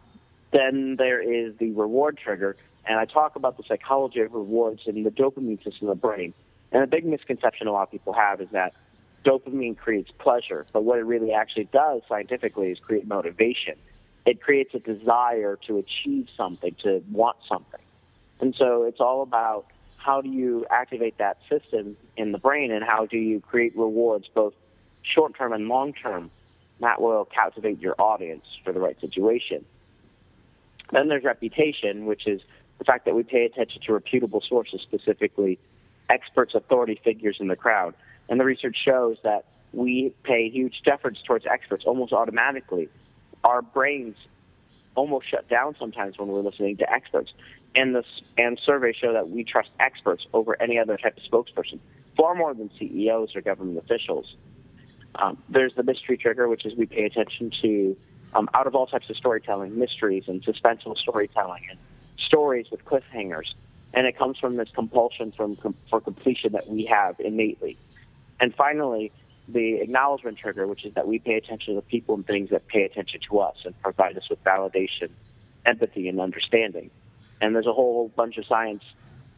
then 0.52 0.96
there 0.96 1.20
is 1.20 1.54
the 1.58 1.70
reward 1.72 2.18
trigger, 2.18 2.56
and 2.86 2.98
I 2.98 3.04
talk 3.04 3.36
about 3.36 3.56
the 3.56 3.62
psychology 3.68 4.20
of 4.20 4.32
rewards 4.32 4.82
and 4.86 5.04
the 5.04 5.10
dopamine 5.10 5.62
system 5.62 5.88
of 5.88 6.00
the 6.00 6.00
brain. 6.00 6.34
And 6.72 6.82
a 6.82 6.86
big 6.86 7.06
misconception 7.06 7.66
a 7.66 7.72
lot 7.72 7.82
of 7.82 7.90
people 7.90 8.12
have 8.12 8.40
is 8.40 8.48
that 8.52 8.74
dopamine 9.24 9.76
creates 9.76 10.10
pleasure, 10.18 10.66
but 10.72 10.84
what 10.84 10.98
it 10.98 11.04
really 11.04 11.32
actually 11.32 11.68
does 11.72 12.02
scientifically 12.08 12.70
is 12.70 12.78
create 12.78 13.06
motivation. 13.06 13.74
It 14.26 14.42
creates 14.42 14.74
a 14.74 14.78
desire 14.78 15.58
to 15.66 15.78
achieve 15.78 16.28
something, 16.36 16.74
to 16.82 17.02
want 17.10 17.36
something. 17.48 17.80
And 18.40 18.54
so 18.56 18.84
it's 18.84 19.00
all 19.00 19.22
about 19.22 19.66
how 19.96 20.20
do 20.20 20.28
you 20.28 20.64
activate 20.70 21.18
that 21.18 21.38
system 21.48 21.96
in 22.16 22.32
the 22.32 22.38
brain 22.38 22.70
and 22.70 22.84
how 22.84 23.06
do 23.06 23.18
you 23.18 23.40
create 23.40 23.76
rewards 23.76 24.26
both 24.32 24.54
short 25.02 25.36
term 25.36 25.52
and 25.52 25.68
long 25.68 25.92
term 25.92 26.30
that 26.80 27.00
will 27.00 27.24
captivate 27.24 27.80
your 27.80 27.94
audience 27.98 28.44
for 28.64 28.72
the 28.72 28.80
right 28.80 28.98
situation. 29.00 29.64
Then 30.92 31.08
there's 31.08 31.24
reputation, 31.24 32.06
which 32.06 32.26
is 32.26 32.40
the 32.78 32.84
fact 32.84 33.04
that 33.04 33.14
we 33.14 33.24
pay 33.24 33.44
attention 33.44 33.82
to 33.82 33.92
reputable 33.92 34.40
sources, 34.40 34.80
specifically 34.80 35.58
experts, 36.08 36.54
authority 36.54 37.00
figures 37.02 37.36
in 37.40 37.48
the 37.48 37.56
crowd. 37.56 37.94
And 38.28 38.38
the 38.38 38.44
research 38.44 38.76
shows 38.82 39.16
that 39.24 39.44
we 39.72 40.12
pay 40.22 40.48
huge 40.48 40.82
deference 40.84 41.18
towards 41.22 41.46
experts 41.46 41.84
almost 41.84 42.12
automatically. 42.12 42.88
Our 43.44 43.62
brains 43.62 44.16
almost 44.94 45.28
shut 45.28 45.48
down 45.48 45.76
sometimes 45.78 46.18
when 46.18 46.28
we're 46.28 46.40
listening 46.40 46.76
to 46.78 46.90
experts 46.90 47.32
and 47.74 47.94
the 47.94 48.04
and 48.36 48.60
surveys 48.64 48.96
show 48.96 49.12
that 49.12 49.30
we 49.30 49.44
trust 49.44 49.70
experts 49.78 50.26
over 50.32 50.60
any 50.60 50.78
other 50.78 50.96
type 50.96 51.16
of 51.16 51.22
spokesperson, 51.22 51.78
far 52.16 52.34
more 52.34 52.54
than 52.54 52.70
CEOs 52.78 53.36
or 53.36 53.40
government 53.40 53.78
officials. 53.78 54.36
Um, 55.14 55.42
there's 55.48 55.74
the 55.74 55.82
mystery 55.82 56.16
trigger, 56.16 56.48
which 56.48 56.64
is 56.64 56.74
we 56.76 56.86
pay 56.86 57.04
attention 57.04 57.50
to 57.62 57.96
um, 58.34 58.48
out 58.54 58.66
of 58.66 58.74
all 58.74 58.86
types 58.86 59.08
of 59.10 59.16
storytelling, 59.16 59.78
mysteries 59.78 60.24
and 60.28 60.42
suspenseful 60.42 60.96
storytelling, 60.98 61.62
and 61.70 61.78
stories 62.18 62.66
with 62.70 62.84
cliffhangers, 62.84 63.54
and 63.94 64.06
it 64.06 64.16
comes 64.18 64.38
from 64.38 64.56
this 64.56 64.68
compulsion 64.74 65.32
from 65.32 65.56
com- 65.56 65.76
for 65.88 66.00
completion 66.00 66.52
that 66.52 66.68
we 66.68 66.84
have 66.84 67.18
innately. 67.20 67.76
And 68.40 68.54
finally, 68.54 69.12
the 69.48 69.76
acknowledgement 69.76 70.38
trigger, 70.38 70.66
which 70.66 70.84
is 70.84 70.94
that 70.94 71.08
we 71.08 71.18
pay 71.18 71.34
attention 71.34 71.74
to 71.74 71.80
the 71.80 71.86
people 71.86 72.14
and 72.14 72.26
things 72.26 72.50
that 72.50 72.66
pay 72.68 72.84
attention 72.84 73.20
to 73.28 73.40
us 73.40 73.56
and 73.64 73.80
provide 73.82 74.16
us 74.16 74.28
with 74.28 74.42
validation, 74.44 75.08
empathy, 75.64 76.08
and 76.08 76.20
understanding 76.20 76.90
and 77.40 77.54
there's 77.54 77.66
a 77.66 77.72
whole 77.72 78.08
bunch 78.16 78.38
of 78.38 78.46
science 78.46 78.82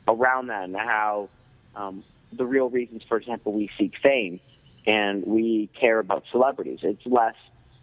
around 0.09 0.49
that 0.49 0.64
and 0.64 0.76
how 0.76 1.28
um, 1.76 2.02
the 2.33 2.47
real 2.47 2.69
reasons, 2.69 3.02
for 3.09 3.16
example, 3.16 3.52
we 3.52 3.71
seek 3.78 3.95
fame 4.02 4.40
and 4.87 5.25
we 5.26 5.69
care 5.78 5.99
about 5.99 6.25
celebrities. 6.30 6.80
It's 6.83 7.04
less 7.07 7.35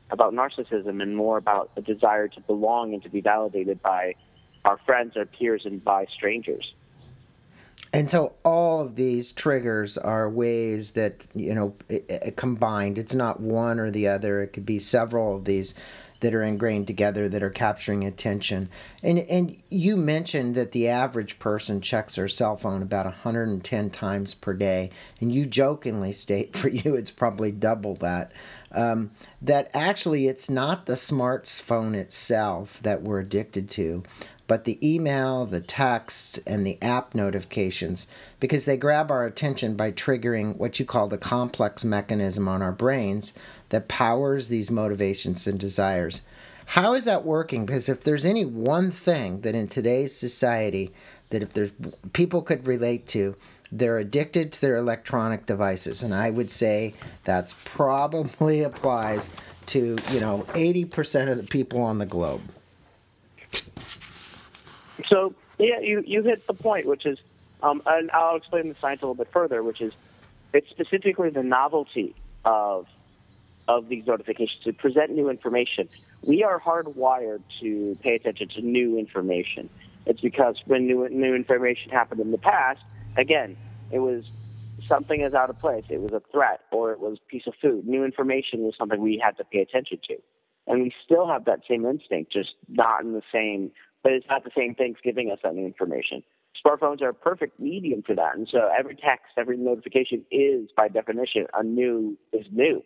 about 0.09 0.33
narcissism 0.33 1.01
and 1.01 1.15
more 1.15 1.37
about 1.37 1.69
a 1.75 1.81
desire 1.81 2.27
to 2.29 2.41
belong 2.41 2.93
and 2.93 3.03
to 3.03 3.09
be 3.09 3.21
validated 3.21 3.81
by 3.81 4.15
our 4.65 4.77
friends, 4.85 5.15
our 5.17 5.25
peers, 5.25 5.65
and 5.65 5.83
by 5.83 6.05
strangers. 6.05 6.73
And 7.93 8.09
so 8.09 8.33
all 8.43 8.81
of 8.81 8.95
these 8.95 9.31
triggers 9.31 9.97
are 9.97 10.29
ways 10.29 10.91
that, 10.91 11.25
you 11.33 11.55
know, 11.55 11.75
it, 11.87 12.05
it 12.09 12.35
combined. 12.35 12.97
It's 12.97 13.15
not 13.15 13.39
one 13.39 13.79
or 13.79 13.91
the 13.91 14.07
other. 14.07 14.41
It 14.41 14.49
could 14.49 14.65
be 14.65 14.79
several 14.79 15.37
of 15.37 15.45
these 15.45 15.73
that 16.19 16.33
are 16.33 16.43
ingrained 16.43 16.87
together 16.87 17.29
that 17.29 17.43
are 17.43 17.49
capturing 17.49 18.03
attention. 18.03 18.69
And 19.03 19.19
and 19.19 19.57
you 19.69 19.97
mentioned 19.97 20.55
that 20.55 20.71
the 20.71 20.87
average 20.87 21.39
person 21.39 21.81
checks 21.81 22.15
their 22.15 22.27
cell 22.27 22.55
phone 22.55 22.81
about 22.81 23.05
110 23.05 23.89
times 23.89 24.33
per 24.33 24.53
day, 24.53 24.91
and 25.21 25.33
you 25.33 25.45
jokingly 25.45 26.11
state 26.11 26.55
for 26.55 26.69
you 26.69 26.95
it's 26.95 27.11
probably 27.11 27.51
double 27.51 27.95
that. 27.95 28.31
Um, 28.71 29.11
that 29.41 29.71
actually 29.73 30.27
it's 30.27 30.49
not 30.49 30.85
the 30.85 30.93
smartphone 30.93 31.95
itself 31.95 32.81
that 32.83 33.01
we're 33.01 33.21
addicted 33.21 33.69
to, 33.71 34.03
but 34.47 34.63
the 34.63 34.79
email, 34.87 35.45
the 35.45 35.59
text, 35.59 36.39
and 36.47 36.65
the 36.65 36.81
app 36.81 37.13
notifications 37.13 38.07
because 38.39 38.65
they 38.65 38.77
grab 38.77 39.11
our 39.11 39.25
attention 39.25 39.75
by 39.75 39.91
triggering 39.91 40.55
what 40.55 40.79
you 40.79 40.85
call 40.85 41.07
the 41.07 41.17
complex 41.17 41.83
mechanism 41.83 42.47
on 42.47 42.61
our 42.61 42.71
brains 42.71 43.33
that 43.69 43.87
powers 43.87 44.49
these 44.49 44.71
motivations 44.71 45.47
and 45.47 45.59
desires. 45.59 46.21
How 46.67 46.93
is 46.93 47.05
that 47.05 47.23
working? 47.23 47.65
Because 47.65 47.87
if 47.87 48.01
there's 48.01 48.25
any 48.25 48.45
one 48.45 48.91
thing 48.91 49.41
that 49.41 49.55
in 49.55 49.67
today's 49.67 50.15
society 50.15 50.91
that 51.29 51.41
if 51.41 51.53
there's 51.53 51.71
people 52.13 52.41
could 52.41 52.67
relate 52.67 53.07
to, 53.07 53.35
they're 53.71 53.97
addicted 53.97 54.51
to 54.53 54.61
their 54.61 54.77
electronic 54.77 55.45
devices, 55.45 56.01
and 56.03 56.13
I 56.13 56.29
would 56.29 56.49
say 56.49 56.93
that's 57.25 57.53
probably 57.65 58.63
applies 58.71 59.31
to 59.67 59.97
you 60.11 60.19
know 60.19 60.45
80% 60.49 61.29
of 61.29 61.37
the 61.37 61.43
people 61.43 61.81
on 61.81 61.97
the 61.97 62.05
globe. 62.05 62.41
So 65.07 65.33
yeah, 65.59 65.79
you 65.79 66.03
you 66.05 66.21
hit 66.23 66.47
the 66.47 66.53
point, 66.53 66.85
which 66.85 67.05
is 67.05 67.19
Um, 67.63 67.81
and 67.85 68.11
I'll 68.11 68.35
explain 68.35 68.69
the 68.69 68.75
science 68.75 69.01
a 69.01 69.05
little 69.05 69.15
bit 69.15 69.31
further, 69.31 69.63
which 69.63 69.81
is 69.81 69.91
it's 70.53 70.69
specifically 70.69 71.29
the 71.29 71.43
novelty 71.43 72.15
of 72.45 72.87
of 73.67 73.89
these 73.89 74.05
notifications 74.05 74.63
to 74.63 74.73
present 74.73 75.11
new 75.11 75.29
information. 75.29 75.89
We 76.23 76.43
are 76.43 76.59
hardwired 76.59 77.41
to 77.61 77.97
pay 78.01 78.15
attention 78.15 78.49
to 78.49 78.61
new 78.61 78.97
information. 78.97 79.69
It's 80.05 80.21
because 80.21 80.57
when 80.65 80.87
new 80.87 81.07
new 81.09 81.35
information 81.35 81.91
happened 81.91 82.21
in 82.21 82.31
the 82.31 82.37
past, 82.37 82.79
again, 83.17 83.57
it 83.91 83.99
was 83.99 84.23
something 84.87 85.21
is 85.21 85.33
out 85.33 85.49
of 85.49 85.59
place. 85.59 85.83
It 85.89 86.01
was 86.01 86.13
a 86.13 86.21
threat 86.31 86.61
or 86.71 86.91
it 86.91 86.99
was 86.99 87.17
a 87.17 87.27
piece 87.29 87.47
of 87.47 87.53
food. 87.61 87.87
New 87.87 88.03
information 88.03 88.61
was 88.61 88.75
something 88.77 89.01
we 89.01 89.21
had 89.23 89.37
to 89.37 89.43
pay 89.43 89.59
attention 89.59 89.99
to. 90.07 90.17
And 90.67 90.81
we 90.81 90.93
still 91.03 91.27
have 91.27 91.45
that 91.45 91.61
same 91.67 91.85
instinct, 91.85 92.31
just 92.31 92.53
not 92.67 93.01
in 93.01 93.13
the 93.13 93.21
same, 93.31 93.71
but 94.03 94.11
it's 94.11 94.27
not 94.29 94.43
the 94.43 94.51
same 94.55 94.75
things 94.75 94.97
giving 95.03 95.31
us 95.31 95.39
that 95.43 95.55
new 95.55 95.65
information. 95.65 96.23
Smartphones 96.65 97.01
are 97.01 97.09
a 97.09 97.13
perfect 97.13 97.59
medium 97.59 98.01
for 98.01 98.15
that. 98.15 98.35
And 98.35 98.47
so 98.51 98.69
every 98.77 98.95
text, 98.95 99.33
every 99.37 99.57
notification 99.57 100.25
is 100.31 100.69
by 100.75 100.87
definition 100.87 101.47
a 101.53 101.63
new 101.63 102.17
is 102.33 102.45
new. 102.51 102.83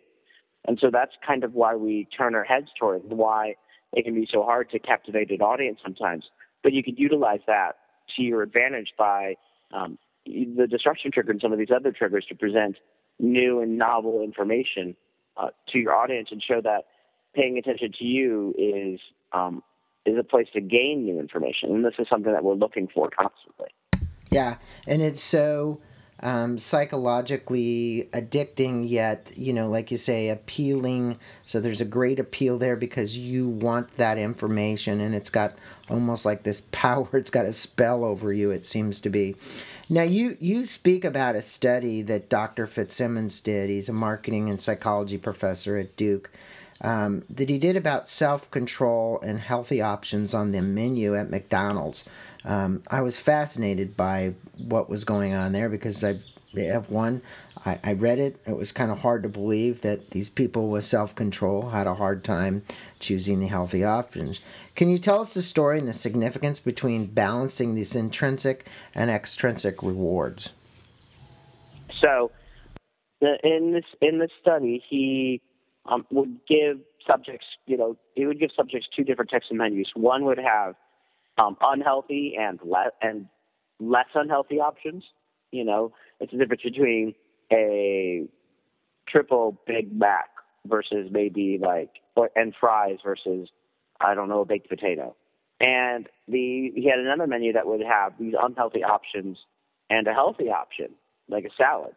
And 0.66 0.78
so 0.80 0.90
that's 0.92 1.12
kind 1.26 1.44
of 1.44 1.54
why 1.54 1.74
we 1.74 2.06
turn 2.16 2.34
our 2.34 2.44
heads 2.44 2.68
toward 2.78 3.04
it, 3.04 3.08
why 3.08 3.56
it 3.92 4.04
can 4.04 4.14
be 4.14 4.28
so 4.30 4.42
hard 4.42 4.70
to 4.70 4.78
captivate 4.78 5.30
an 5.30 5.42
audience 5.42 5.80
sometimes. 5.82 6.24
But 6.62 6.72
you 6.72 6.82
could 6.82 6.98
utilize 6.98 7.40
that 7.46 7.76
to 8.16 8.22
your 8.22 8.42
advantage 8.42 8.92
by 8.96 9.36
um, 9.72 9.98
the 10.24 10.66
disruption 10.68 11.10
trigger 11.10 11.32
and 11.32 11.40
some 11.40 11.52
of 11.52 11.58
these 11.58 11.70
other 11.74 11.92
triggers 11.92 12.24
to 12.28 12.34
present 12.34 12.76
new 13.18 13.60
and 13.60 13.76
novel 13.76 14.22
information 14.22 14.96
uh, 15.36 15.48
to 15.68 15.78
your 15.78 15.94
audience 15.94 16.28
and 16.30 16.42
show 16.42 16.60
that 16.60 16.84
paying 17.34 17.58
attention 17.58 17.92
to 17.98 18.04
you 18.04 18.54
is 18.58 19.00
um, 19.32 19.62
is 20.04 20.18
a 20.18 20.24
place 20.24 20.48
to 20.52 20.60
gain 20.60 21.04
new 21.04 21.18
information. 21.18 21.70
And 21.70 21.84
this 21.84 21.94
is 21.98 22.06
something 22.08 22.32
that 22.32 22.44
we're 22.44 22.54
looking 22.54 22.88
for 22.92 23.08
constantly. 23.08 23.68
Yeah, 24.30 24.56
and 24.86 25.00
it's 25.00 25.22
so 25.22 25.80
um, 26.20 26.56
psychologically 26.56 28.08
addicting, 28.12 28.88
yet, 28.88 29.32
you 29.36 29.52
know, 29.52 29.68
like 29.68 29.90
you 29.90 29.96
say, 29.96 30.28
appealing. 30.28 31.18
So 31.44 31.60
there's 31.60 31.80
a 31.80 31.86
great 31.86 32.20
appeal 32.20 32.58
there 32.58 32.76
because 32.76 33.18
you 33.18 33.48
want 33.48 33.96
that 33.96 34.18
information, 34.18 35.00
and 35.00 35.14
it's 35.14 35.30
got 35.30 35.54
almost 35.90 36.24
like 36.24 36.44
this 36.44 36.60
power, 36.72 37.08
it's 37.12 37.30
got 37.30 37.44
a 37.44 37.52
spell 37.52 38.04
over 38.04 38.32
you, 38.32 38.50
it 38.50 38.64
seems 38.64 39.00
to 39.00 39.10
be. 39.10 39.34
Now, 39.88 40.02
you, 40.02 40.36
you 40.40 40.64
speak 40.64 41.04
about 41.04 41.34
a 41.34 41.42
study 41.42 42.02
that 42.02 42.28
Dr. 42.28 42.66
Fitzsimons 42.66 43.40
did. 43.40 43.68
He's 43.68 43.88
a 43.88 43.92
marketing 43.92 44.48
and 44.48 44.60
psychology 44.60 45.18
professor 45.18 45.76
at 45.76 45.96
Duke. 45.96 46.30
Um, 46.84 47.22
that 47.30 47.48
he 47.48 47.58
did 47.58 47.76
about 47.76 48.08
self 48.08 48.50
control 48.50 49.20
and 49.22 49.38
healthy 49.38 49.80
options 49.80 50.34
on 50.34 50.50
the 50.50 50.62
menu 50.62 51.14
at 51.14 51.30
McDonald's. 51.30 52.04
Um, 52.44 52.82
I 52.90 53.02
was 53.02 53.18
fascinated 53.18 53.96
by 53.96 54.34
what 54.58 54.90
was 54.90 55.04
going 55.04 55.34
on 55.34 55.52
there 55.52 55.68
because 55.68 56.02
I 56.02 56.18
have 56.56 56.90
one. 56.90 57.22
I, 57.64 57.78
I 57.84 57.92
read 57.92 58.18
it. 58.18 58.40
It 58.46 58.56
was 58.56 58.72
kind 58.72 58.90
of 58.90 59.00
hard 59.00 59.22
to 59.22 59.28
believe 59.28 59.82
that 59.82 60.10
these 60.10 60.28
people 60.28 60.68
with 60.68 60.84
self 60.84 61.14
control 61.14 61.70
had 61.70 61.86
a 61.86 61.94
hard 61.94 62.24
time 62.24 62.62
choosing 62.98 63.40
the 63.40 63.46
healthy 63.46 63.84
options. 63.84 64.44
Can 64.74 64.90
you 64.90 64.98
tell 64.98 65.20
us 65.20 65.34
the 65.34 65.42
story 65.42 65.78
and 65.78 65.88
the 65.88 65.94
significance 65.94 66.58
between 66.58 67.06
balancing 67.06 67.74
these 67.74 67.94
intrinsic 67.94 68.66
and 68.94 69.10
extrinsic 69.10 69.82
rewards? 69.82 70.52
So, 72.00 72.32
in 73.20 73.72
this 73.72 73.84
in 74.00 74.18
this 74.18 74.30
study, 74.40 74.82
he 74.88 75.40
um, 75.86 76.04
would 76.10 76.40
give 76.48 76.78
subjects, 77.06 77.46
you 77.66 77.76
know, 77.76 77.96
he 78.14 78.26
would 78.26 78.38
give 78.38 78.50
subjects 78.56 78.88
two 78.94 79.04
different 79.04 79.30
types 79.30 79.46
of 79.50 79.56
menus. 79.56 79.90
One 79.94 80.24
would 80.24 80.38
have 80.38 80.74
um, 81.38 81.56
unhealthy 81.60 82.34
and 82.38 82.58
less 82.64 82.90
and 83.00 83.26
less 83.80 84.06
unhealthy 84.14 84.60
options. 84.60 85.04
You 85.50 85.64
know, 85.64 85.92
it's 86.20 86.32
the 86.32 86.38
difference 86.38 86.62
between 86.62 87.14
a 87.52 88.26
triple 89.08 89.60
Big 89.66 89.96
Mac 89.96 90.28
versus 90.66 91.08
maybe 91.10 91.58
like 91.60 91.90
and 92.36 92.54
fries 92.58 92.98
versus 93.04 93.48
I 94.00 94.14
don't 94.14 94.28
know 94.28 94.40
a 94.40 94.46
baked 94.46 94.68
potato. 94.68 95.16
And 95.60 96.08
the 96.26 96.72
he 96.74 96.88
had 96.90 96.98
another 96.98 97.26
menu 97.26 97.52
that 97.52 97.66
would 97.66 97.82
have 97.82 98.14
these 98.18 98.34
unhealthy 98.40 98.82
options 98.82 99.38
and 99.90 100.06
a 100.06 100.12
healthy 100.12 100.48
option 100.48 100.88
like 101.28 101.44
a 101.44 101.50
salad. 101.56 101.94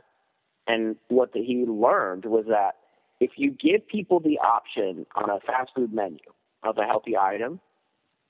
And 0.67 0.95
what 1.09 1.33
the, 1.33 1.43
he 1.43 1.65
learned 1.67 2.25
was 2.25 2.45
that 2.47 2.75
if 3.19 3.31
you 3.37 3.51
give 3.51 3.87
people 3.87 4.19
the 4.19 4.39
option 4.39 5.05
on 5.15 5.29
a 5.29 5.39
fast 5.39 5.71
food 5.75 5.93
menu 5.93 6.19
of 6.63 6.77
a 6.77 6.83
healthy 6.85 7.15
item, 7.17 7.59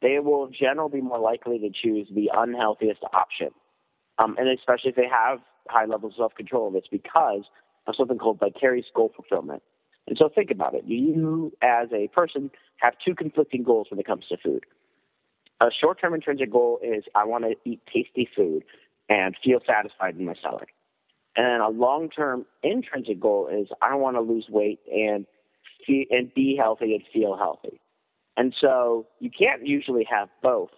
they 0.02 0.20
will 0.20 0.48
generally 0.48 1.00
be 1.00 1.02
more 1.02 1.20
likely 1.20 1.60
to 1.60 1.70
choose 1.70 2.08
the 2.14 2.30
unhealthiest 2.34 3.02
option. 3.14 3.50
Um, 4.18 4.36
and 4.38 4.48
especially 4.50 4.92
if 4.92 4.96
they 4.96 5.08
have 5.12 5.40
high 5.70 5.86
levels 5.86 6.14
of 6.14 6.18
self 6.18 6.36
control, 6.36 6.72
it's 6.76 6.88
because 6.88 7.44
of 7.88 7.96
something 7.96 8.18
called 8.18 8.40
vicarious 8.40 8.86
goal 8.94 9.12
fulfillment. 9.16 9.62
And 10.08 10.18
so 10.18 10.30
think 10.30 10.52
about 10.52 10.76
it. 10.76 10.84
You, 10.86 11.52
as 11.62 11.90
a 11.92 12.08
person, 12.10 12.52
have 12.78 12.94
two 13.04 13.16
conflicting 13.16 13.64
goals 13.64 13.88
when 13.90 14.00
it 14.00 14.06
comes 14.06 14.26
to 14.30 14.38
food. 14.38 14.66
A 15.62 15.68
short 15.72 16.00
term 16.00 16.14
intrinsic 16.14 16.52
goal 16.52 16.80
is 16.84 17.04
I 17.16 17.26
want 17.26 17.46
to 17.46 17.56
eat 17.70 17.82
tasty 17.92 18.30
food 18.36 18.64
and 19.10 19.36
feel 19.44 19.60
satisfied 19.66 20.18
in 20.18 20.26
my 20.26 20.34
stomach. 20.36 20.70
And 21.36 21.62
a 21.62 21.70
long 21.70 22.10
term 22.10 22.46
intrinsic 22.64 23.20
goal 23.20 23.48
is 23.48 23.68
I 23.82 23.96
want 23.96 24.16
to 24.18 24.22
lose 24.22 24.48
weight 24.50 24.80
and 24.92 25.26
and 25.88 26.34
be 26.34 26.58
healthy 26.60 26.96
and 26.96 27.04
feel 27.14 27.38
healthy. 27.38 27.80
And 28.38 28.54
so 28.60 29.08
you 29.20 29.30
can't 29.30 29.66
usually 29.66 30.06
have 30.10 30.30
both, 30.44 30.72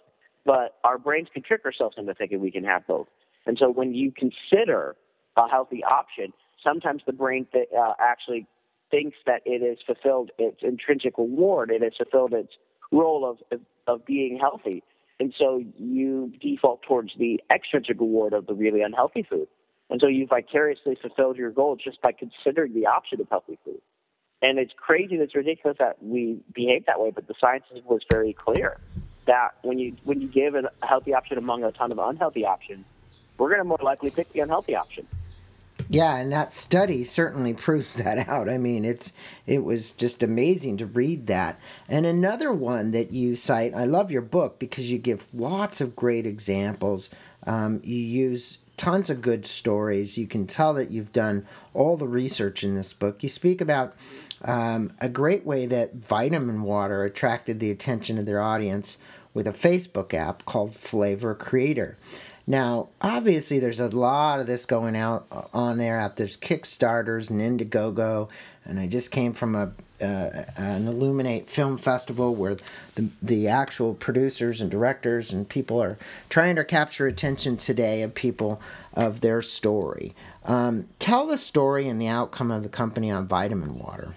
but 0.44 0.76
our 0.84 0.98
brains 0.98 1.28
can 1.32 1.42
trick 1.42 1.64
ourselves 1.64 1.96
into 1.98 2.14
thinking 2.14 2.40
we 2.40 2.50
can 2.50 2.64
have 2.64 2.86
both. 2.86 3.08
And 3.46 3.58
so 3.58 3.70
when 3.70 3.94
you 3.94 4.12
consider 4.12 4.96
a 5.36 5.48
healthy 5.48 5.82
option, 5.82 6.32
sometimes 6.62 7.02
the 7.06 7.12
brain 7.12 7.46
th- 7.52 7.68
uh, 7.76 7.94
actually 8.00 8.46
thinks 8.90 9.16
that 9.26 9.42
it 9.44 9.66
has 9.66 9.78
fulfilled 9.84 10.30
its 10.38 10.58
intrinsic 10.62 11.18
reward, 11.18 11.70
it 11.70 11.82
has 11.82 11.92
fulfilled 11.96 12.32
its 12.32 12.52
role 12.90 13.28
of, 13.28 13.38
of, 13.52 13.60
of 13.86 14.06
being 14.06 14.38
healthy. 14.40 14.82
And 15.20 15.34
so 15.36 15.62
you 15.76 16.32
default 16.40 16.82
towards 16.82 17.12
the 17.18 17.40
extrinsic 17.52 17.98
reward 17.98 18.32
of 18.32 18.46
the 18.46 18.54
really 18.54 18.82
unhealthy 18.82 19.26
food. 19.28 19.48
And 19.90 20.00
so 20.00 20.06
you 20.06 20.26
vicariously 20.26 20.96
fulfilled 21.00 21.36
your 21.36 21.50
goal 21.50 21.76
just 21.76 22.00
by 22.00 22.12
considering 22.12 22.74
the 22.74 22.86
option 22.86 23.20
of 23.20 23.28
healthy 23.28 23.58
food. 23.64 23.80
And 24.40 24.58
it's 24.58 24.72
crazy, 24.76 25.16
it's 25.16 25.34
ridiculous 25.34 25.78
that 25.78 26.02
we 26.02 26.38
behave 26.54 26.86
that 26.86 27.00
way, 27.00 27.10
but 27.10 27.26
the 27.26 27.34
science 27.40 27.64
was 27.84 28.02
very 28.10 28.32
clear 28.32 28.78
that 29.26 29.54
when 29.62 29.78
you 29.78 29.94
when 30.04 30.20
you 30.20 30.28
give 30.28 30.54
a 30.54 30.70
healthy 30.82 31.12
option 31.12 31.38
among 31.38 31.64
a 31.64 31.72
ton 31.72 31.92
of 31.92 31.98
unhealthy 31.98 32.46
options, 32.46 32.84
we're 33.36 33.48
going 33.48 33.60
to 33.60 33.64
more 33.64 33.78
likely 33.82 34.10
pick 34.10 34.32
the 34.32 34.40
unhealthy 34.40 34.74
option. 34.74 35.06
Yeah, 35.90 36.16
and 36.16 36.30
that 36.32 36.52
study 36.52 37.04
certainly 37.04 37.54
proves 37.54 37.94
that 38.02 38.28
out. 38.28 38.48
I 38.48 38.58
mean, 38.58 38.84
it's 38.84 39.12
it 39.46 39.64
was 39.64 39.92
just 39.92 40.22
amazing 40.22 40.78
to 40.78 40.86
read 40.86 41.26
that. 41.26 41.58
And 41.88 42.06
another 42.06 42.52
one 42.52 42.90
that 42.92 43.12
you 43.12 43.36
cite, 43.36 43.74
I 43.74 43.84
love 43.84 44.10
your 44.10 44.22
book 44.22 44.58
because 44.58 44.90
you 44.90 44.98
give 44.98 45.26
lots 45.34 45.80
of 45.80 45.96
great 45.96 46.26
examples. 46.26 47.10
Um, 47.46 47.80
you 47.84 47.96
use 47.96 48.58
tons 48.76 49.10
of 49.10 49.20
good 49.20 49.44
stories. 49.44 50.16
You 50.16 50.26
can 50.26 50.46
tell 50.46 50.72
that 50.74 50.90
you've 50.90 51.12
done 51.12 51.46
all 51.74 51.96
the 51.96 52.08
research 52.08 52.62
in 52.62 52.74
this 52.74 52.92
book. 52.92 53.22
You 53.22 53.28
speak 53.28 53.60
about 53.60 53.94
um, 54.44 54.92
a 55.00 55.08
great 55.08 55.44
way 55.44 55.66
that 55.66 55.94
vitamin 55.94 56.62
water 56.62 57.04
attracted 57.04 57.60
the 57.60 57.70
attention 57.70 58.18
of 58.18 58.26
their 58.26 58.40
audience 58.40 58.96
with 59.34 59.46
a 59.46 59.52
Facebook 59.52 60.14
app 60.14 60.44
called 60.44 60.74
Flavor 60.74 61.34
Creator. 61.34 61.96
Now, 62.46 62.88
obviously, 63.02 63.58
there's 63.58 63.78
a 63.78 63.88
lot 63.88 64.40
of 64.40 64.46
this 64.46 64.64
going 64.64 64.96
out 64.96 65.26
uh, 65.30 65.42
on 65.52 65.76
there. 65.76 65.98
Out 65.98 66.16
there's 66.16 66.36
Kickstarters 66.36 67.28
and 67.28 67.40
Indiegogo, 67.40 68.30
and 68.64 68.80
I 68.80 68.86
just 68.86 69.10
came 69.10 69.34
from 69.34 69.54
a 69.54 69.72
uh, 70.00 70.44
an 70.56 70.86
Illuminate 70.86 71.50
Film 71.50 71.76
Festival 71.76 72.34
where 72.34 72.56
the 72.94 73.10
the 73.20 73.48
actual 73.48 73.94
producers 73.94 74.60
and 74.60 74.70
directors 74.70 75.32
and 75.32 75.48
people 75.48 75.82
are 75.82 75.98
trying 76.30 76.56
to 76.56 76.64
capture 76.64 77.06
attention 77.06 77.56
today 77.56 78.02
of 78.02 78.14
people 78.14 78.62
of 78.94 79.20
their 79.20 79.42
story. 79.42 80.14
Um, 80.44 80.88
tell 80.98 81.26
the 81.26 81.36
story 81.36 81.86
and 81.86 82.00
the 82.00 82.08
outcome 82.08 82.50
of 82.50 82.62
the 82.62 82.68
company 82.70 83.10
on 83.10 83.26
Vitamin 83.26 83.74
Water. 83.74 84.14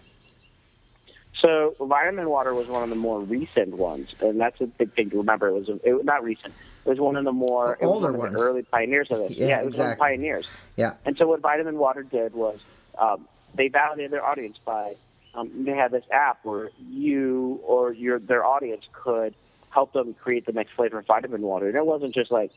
So, 1.42 1.76
Vitamin 1.80 2.30
Water 2.30 2.54
was 2.54 2.68
one 2.68 2.84
of 2.84 2.90
the 2.90 2.96
more 2.96 3.20
recent 3.20 3.76
ones, 3.76 4.14
and 4.22 4.40
that's 4.40 4.62
a 4.62 4.68
big 4.68 4.94
thing 4.94 5.10
to 5.10 5.18
remember. 5.18 5.48
It 5.48 5.54
was 5.54 5.70
a, 5.70 5.80
it, 5.84 6.06
not 6.06 6.24
recent 6.24 6.54
It 6.86 6.90
was 6.90 7.00
one 7.00 7.16
of 7.16 7.26
the 7.26 7.32
more 7.32 7.78
the 7.80 7.88
older 7.88 8.12
ones. 8.12 8.36
early 8.36 8.62
pioneers 8.62 9.10
of 9.10 9.18
this. 9.20 9.32
Yeah, 9.32 9.48
yeah 9.48 9.62
it 9.62 9.66
was 9.66 9.74
exactly. 9.74 9.82
one 9.82 9.92
of 9.92 9.98
the 9.98 10.02
pioneers. 10.02 10.48
Yeah. 10.78 10.94
And 11.04 11.18
so 11.18 11.28
what 11.28 11.42
Vitamin 11.42 11.80
Water 11.80 12.04
did 12.04 12.36
was 12.36 12.60
um, 13.00 13.28
they 13.56 13.70
validated 13.70 14.12
their 14.12 14.24
audience 14.24 14.60
by 14.64 14.96
um, 15.34 15.66
they 15.66 15.72
had 15.72 15.90
this 15.90 16.06
app 16.12 16.46
where 16.46 16.70
you 16.80 17.60
or 17.64 17.92
your 17.92 18.20
their 18.20 18.46
audience 18.46 18.84
could 18.94 19.34
help 19.72 19.94
them 19.94 20.14
create 20.14 20.46
the 20.46 20.52
next 20.52 20.74
flavor 20.74 21.00
of 21.00 21.08
vitamin 21.08 21.42
water. 21.42 21.68
And 21.68 21.76
it 21.76 21.86
wasn't 21.86 22.14
just 22.14 22.30
like 22.30 22.52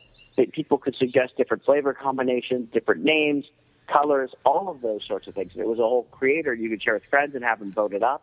people 0.51 0.77
could 0.77 0.95
suggest 0.95 1.37
different 1.37 1.63
flavor 1.63 1.93
combinations, 1.93 2.69
different 2.71 3.03
names, 3.03 3.45
colors, 3.87 4.31
all 4.45 4.69
of 4.69 4.81
those 4.81 5.03
sorts 5.07 5.27
of 5.27 5.33
things. 5.33 5.53
And 5.53 5.61
it 5.61 5.67
was 5.67 5.79
a 5.79 5.83
whole 5.83 6.03
creator 6.11 6.53
you 6.53 6.69
could 6.69 6.83
share 6.83 6.93
with 6.93 7.05
friends 7.05 7.33
and 7.33 7.43
have 7.43 7.59
them 7.59 7.71
vote 7.71 7.93
it 7.93 8.03
up. 8.03 8.21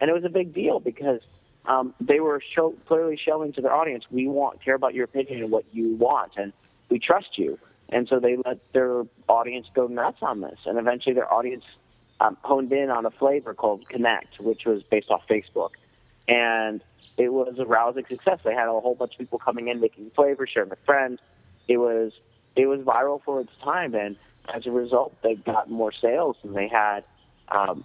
And 0.00 0.10
it 0.10 0.12
was 0.12 0.24
a 0.24 0.28
big 0.28 0.52
deal 0.52 0.80
because 0.80 1.20
um, 1.66 1.94
they 2.00 2.20
were 2.20 2.42
show, 2.54 2.74
clearly 2.86 3.18
showing 3.22 3.52
to 3.54 3.60
their 3.60 3.72
audience, 3.72 4.04
we 4.10 4.26
want 4.26 4.62
care 4.62 4.74
about 4.74 4.94
your 4.94 5.04
opinion 5.04 5.42
and 5.42 5.50
what 5.50 5.64
you 5.72 5.94
want, 5.94 6.32
and 6.36 6.52
we 6.90 6.98
trust 6.98 7.38
you. 7.38 7.58
and 7.88 8.08
so 8.08 8.18
they 8.18 8.36
let 8.44 8.58
their 8.72 9.04
audience 9.28 9.66
go 9.74 9.86
nuts 9.86 10.18
on 10.22 10.40
this, 10.40 10.58
and 10.66 10.78
eventually 10.78 11.14
their 11.14 11.32
audience 11.32 11.64
um, 12.20 12.36
honed 12.42 12.72
in 12.72 12.90
on 12.90 13.06
a 13.06 13.10
flavor 13.10 13.54
called 13.54 13.88
Connect, 13.88 14.40
which 14.40 14.64
was 14.66 14.82
based 14.82 15.10
off 15.10 15.22
Facebook, 15.28 15.70
and 16.28 16.82
it 17.16 17.32
was 17.32 17.58
a 17.58 17.64
rousing 17.64 18.04
success. 18.08 18.40
They 18.44 18.54
had 18.54 18.68
a 18.68 18.72
whole 18.72 18.94
bunch 18.94 19.12
of 19.12 19.18
people 19.18 19.38
coming 19.38 19.68
in 19.68 19.80
making 19.80 20.10
flavors, 20.14 20.50
sharing 20.52 20.70
with 20.70 20.78
friends. 20.84 21.20
It 21.68 21.78
was 21.78 22.12
it 22.56 22.66
was 22.66 22.80
viral 22.80 23.22
for 23.22 23.40
its 23.40 23.52
time, 23.62 23.94
and 23.94 24.16
as 24.52 24.66
a 24.66 24.70
result, 24.70 25.14
they 25.22 25.34
got 25.34 25.70
more 25.70 25.92
sales 25.92 26.36
than 26.42 26.52
they 26.52 26.68
had. 26.68 27.04
Um, 27.48 27.84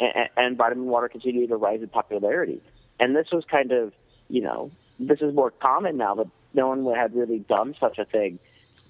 and, 0.00 0.28
and 0.36 0.56
vitamin 0.56 0.86
water 0.86 1.08
continued 1.08 1.48
to 1.50 1.56
rise 1.56 1.82
in 1.82 1.88
popularity. 1.88 2.60
And 2.98 3.14
this 3.14 3.28
was 3.32 3.44
kind 3.44 3.72
of, 3.72 3.92
you 4.28 4.42
know, 4.42 4.70
this 4.98 5.20
is 5.20 5.34
more 5.34 5.50
common 5.50 5.96
now, 5.96 6.14
but 6.14 6.28
no 6.54 6.68
one 6.68 6.94
had 6.94 7.14
really 7.14 7.38
done 7.38 7.74
such 7.78 7.98
a 7.98 8.04
thing 8.04 8.38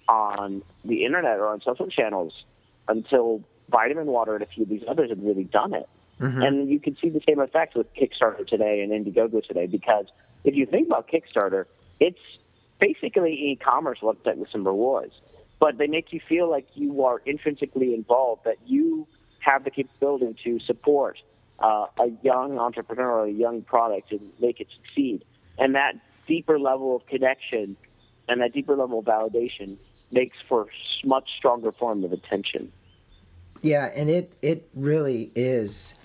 on 0.08 0.62
the 0.84 1.04
internet 1.04 1.38
or 1.38 1.48
on 1.48 1.60
social 1.60 1.88
channels 1.88 2.44
until 2.88 3.42
vitamin 3.68 4.06
water 4.06 4.34
and 4.34 4.42
a 4.42 4.46
few 4.46 4.64
of 4.64 4.68
these 4.68 4.82
others 4.88 5.10
had 5.10 5.24
really 5.24 5.44
done 5.44 5.74
it. 5.74 5.88
Mm-hmm. 6.18 6.42
And 6.42 6.68
you 6.68 6.80
can 6.80 6.96
see 6.96 7.08
the 7.08 7.22
same 7.26 7.38
effect 7.38 7.76
with 7.76 7.92
Kickstarter 7.94 8.46
today 8.46 8.82
and 8.82 8.92
Indiegogo 8.92 9.46
today 9.46 9.66
because 9.66 10.06
if 10.44 10.54
you 10.54 10.66
think 10.66 10.88
about 10.88 11.08
Kickstarter, 11.08 11.66
it's 11.98 12.18
basically 12.78 13.32
e-commerce 13.32 14.00
website 14.00 14.36
with 14.36 14.50
some 14.50 14.66
rewards, 14.66 15.14
but 15.60 15.78
they 15.78 15.86
make 15.86 16.12
you 16.12 16.20
feel 16.28 16.50
like 16.50 16.66
you 16.74 17.04
are 17.04 17.22
intrinsically 17.24 17.94
involved, 17.94 18.44
that 18.44 18.56
you 18.66 19.06
have 19.40 19.64
the 19.64 19.70
capability 19.70 20.36
to 20.44 20.60
support 20.60 21.18
uh, 21.58 21.86
a 21.98 22.08
young 22.22 22.58
entrepreneur 22.58 23.10
or 23.10 23.26
a 23.26 23.30
young 23.30 23.62
product 23.62 24.12
and 24.12 24.20
make 24.40 24.60
it 24.60 24.68
succeed. 24.76 25.24
And 25.58 25.74
that 25.74 25.94
deeper 26.26 26.58
level 26.58 26.96
of 26.96 27.06
connection 27.06 27.76
and 28.28 28.40
that 28.40 28.52
deeper 28.52 28.76
level 28.76 29.00
of 29.00 29.04
validation 29.04 29.76
makes 30.12 30.36
for 30.48 30.68
much 31.04 31.28
stronger 31.36 31.72
form 31.72 32.04
of 32.04 32.12
attention. 32.12 32.72
Yeah, 33.62 33.90
and 33.94 34.08
it 34.08 34.32
it 34.40 34.70
really 34.74 35.30
is 35.34 35.98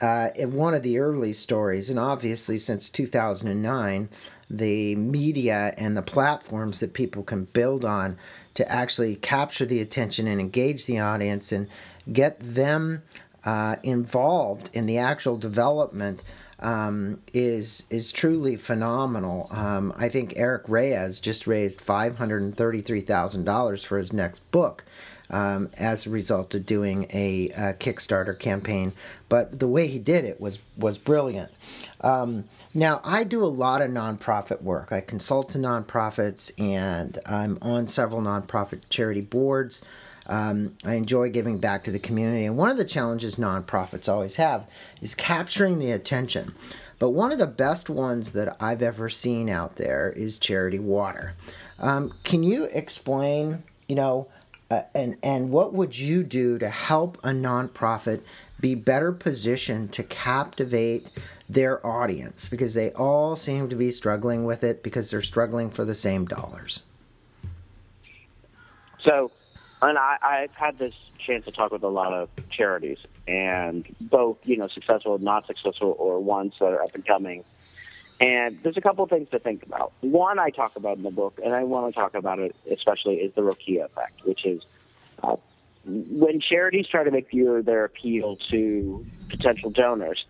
uh, 0.00 0.30
one 0.38 0.74
of 0.74 0.82
the 0.82 0.98
early 0.98 1.32
stories, 1.32 1.90
and 1.90 1.98
obviously 1.98 2.56
since 2.56 2.88
2009, 2.88 4.08
the 4.48 4.96
media 4.96 5.74
and 5.76 5.96
the 5.96 6.02
platforms 6.02 6.80
that 6.80 6.94
people 6.94 7.22
can 7.22 7.44
build 7.44 7.84
on 7.84 8.16
to 8.54 8.70
actually 8.70 9.16
capture 9.16 9.66
the 9.66 9.80
attention 9.80 10.26
and 10.26 10.40
engage 10.40 10.86
the 10.86 10.98
audience 10.98 11.52
and 11.52 11.68
get 12.12 12.38
them 12.40 13.02
uh, 13.44 13.76
involved 13.82 14.70
in 14.72 14.86
the 14.86 14.98
actual 14.98 15.36
development 15.36 16.22
um, 16.60 17.20
is 17.32 17.84
is 17.90 18.10
truly 18.10 18.56
phenomenal. 18.56 19.48
Um, 19.50 19.92
I 19.96 20.08
think 20.08 20.34
Eric 20.36 20.62
Ries 20.66 21.20
just 21.20 21.46
raised 21.46 21.80
five 21.80 22.16
hundred 22.16 22.42
and 22.42 22.56
thirty 22.56 22.80
three 22.80 23.02
thousand 23.02 23.44
dollars 23.44 23.84
for 23.84 23.98
his 23.98 24.12
next 24.12 24.50
book. 24.50 24.84
Um, 25.30 25.70
as 25.78 26.06
a 26.06 26.10
result 26.10 26.54
of 26.54 26.66
doing 26.66 27.06
a, 27.10 27.48
a, 27.56 27.72
Kickstarter 27.72 28.38
campaign, 28.38 28.92
but 29.30 29.58
the 29.58 29.66
way 29.66 29.88
he 29.88 29.98
did 29.98 30.26
it 30.26 30.38
was 30.38 30.58
was 30.76 30.98
brilliant. 30.98 31.50
Um, 32.02 32.44
now 32.74 33.00
I 33.02 33.24
do 33.24 33.42
a 33.42 33.46
lot 33.46 33.80
of 33.80 33.90
nonprofit 33.90 34.60
work. 34.60 34.92
I 34.92 35.00
consult 35.00 35.48
to 35.50 35.58
nonprofits, 35.58 36.52
and 36.58 37.18
I'm 37.24 37.58
on 37.62 37.88
several 37.88 38.20
nonprofit 38.20 38.82
charity 38.90 39.22
boards. 39.22 39.80
Um, 40.26 40.76
I 40.84 40.94
enjoy 40.94 41.30
giving 41.30 41.58
back 41.58 41.84
to 41.84 41.90
the 41.90 41.98
community. 41.98 42.44
And 42.44 42.56
one 42.56 42.70
of 42.70 42.76
the 42.76 42.84
challenges 42.84 43.36
nonprofits 43.36 44.08
always 44.08 44.36
have 44.36 44.66
is 45.00 45.14
capturing 45.14 45.78
the 45.78 45.90
attention. 45.90 46.54
But 46.98 47.10
one 47.10 47.32
of 47.32 47.38
the 47.38 47.46
best 47.46 47.90
ones 47.90 48.32
that 48.32 48.56
I've 48.60 48.82
ever 48.82 49.08
seen 49.08 49.48
out 49.48 49.76
there 49.76 50.12
is 50.16 50.38
Charity 50.38 50.78
Water. 50.78 51.34
Um, 51.78 52.14
can 52.22 52.42
you 52.42 52.64
explain, 52.64 53.64
you 53.88 53.96
know, 53.96 54.28
uh, 54.70 54.82
and 54.94 55.16
and 55.22 55.50
what 55.50 55.74
would 55.74 55.98
you 55.98 56.22
do 56.22 56.58
to 56.58 56.68
help 56.68 57.18
a 57.22 57.28
nonprofit 57.28 58.22
be 58.60 58.74
better 58.74 59.12
positioned 59.12 59.92
to 59.92 60.02
captivate 60.02 61.10
their 61.48 61.84
audience 61.86 62.48
because 62.48 62.72
they 62.74 62.90
all 62.92 63.36
seem 63.36 63.68
to 63.68 63.76
be 63.76 63.90
struggling 63.90 64.44
with 64.44 64.64
it 64.64 64.82
because 64.82 65.10
they're 65.10 65.20
struggling 65.20 65.70
for 65.70 65.84
the 65.84 65.94
same 65.94 66.24
dollars. 66.24 66.82
So 69.02 69.30
and 69.88 69.98
I, 69.98 70.16
I've 70.22 70.54
had 70.54 70.78
this 70.78 70.94
chance 71.18 71.44
to 71.46 71.52
talk 71.52 71.72
with 71.72 71.82
a 71.82 71.88
lot 71.88 72.12
of 72.12 72.28
charities, 72.50 72.98
and 73.26 73.84
both 74.00 74.38
you 74.44 74.56
know 74.56 74.68
successful, 74.68 75.18
not 75.18 75.46
successful, 75.46 75.94
or 75.98 76.20
ones 76.20 76.54
that 76.60 76.66
are 76.66 76.82
up 76.82 76.94
and 76.94 77.04
coming. 77.04 77.44
And 78.20 78.58
there's 78.62 78.76
a 78.76 78.80
couple 78.80 79.02
of 79.02 79.10
things 79.10 79.28
to 79.30 79.40
think 79.40 79.64
about. 79.64 79.92
One, 80.00 80.38
I 80.38 80.50
talk 80.50 80.76
about 80.76 80.96
in 80.96 81.02
the 81.02 81.10
book, 81.10 81.40
and 81.44 81.52
I 81.52 81.64
want 81.64 81.92
to 81.92 82.00
talk 82.00 82.14
about 82.14 82.38
it 82.38 82.54
especially, 82.70 83.16
is 83.16 83.34
the 83.34 83.42
Rokia 83.42 83.86
effect, 83.86 84.24
which 84.24 84.46
is 84.46 84.62
uh, 85.22 85.36
when 85.84 86.40
charities 86.40 86.86
try 86.86 87.02
to 87.02 87.10
make 87.10 87.32
your, 87.32 87.60
their 87.62 87.84
appeal 87.84 88.36
to 88.50 89.04
potential 89.28 89.70
donors, 89.70 90.24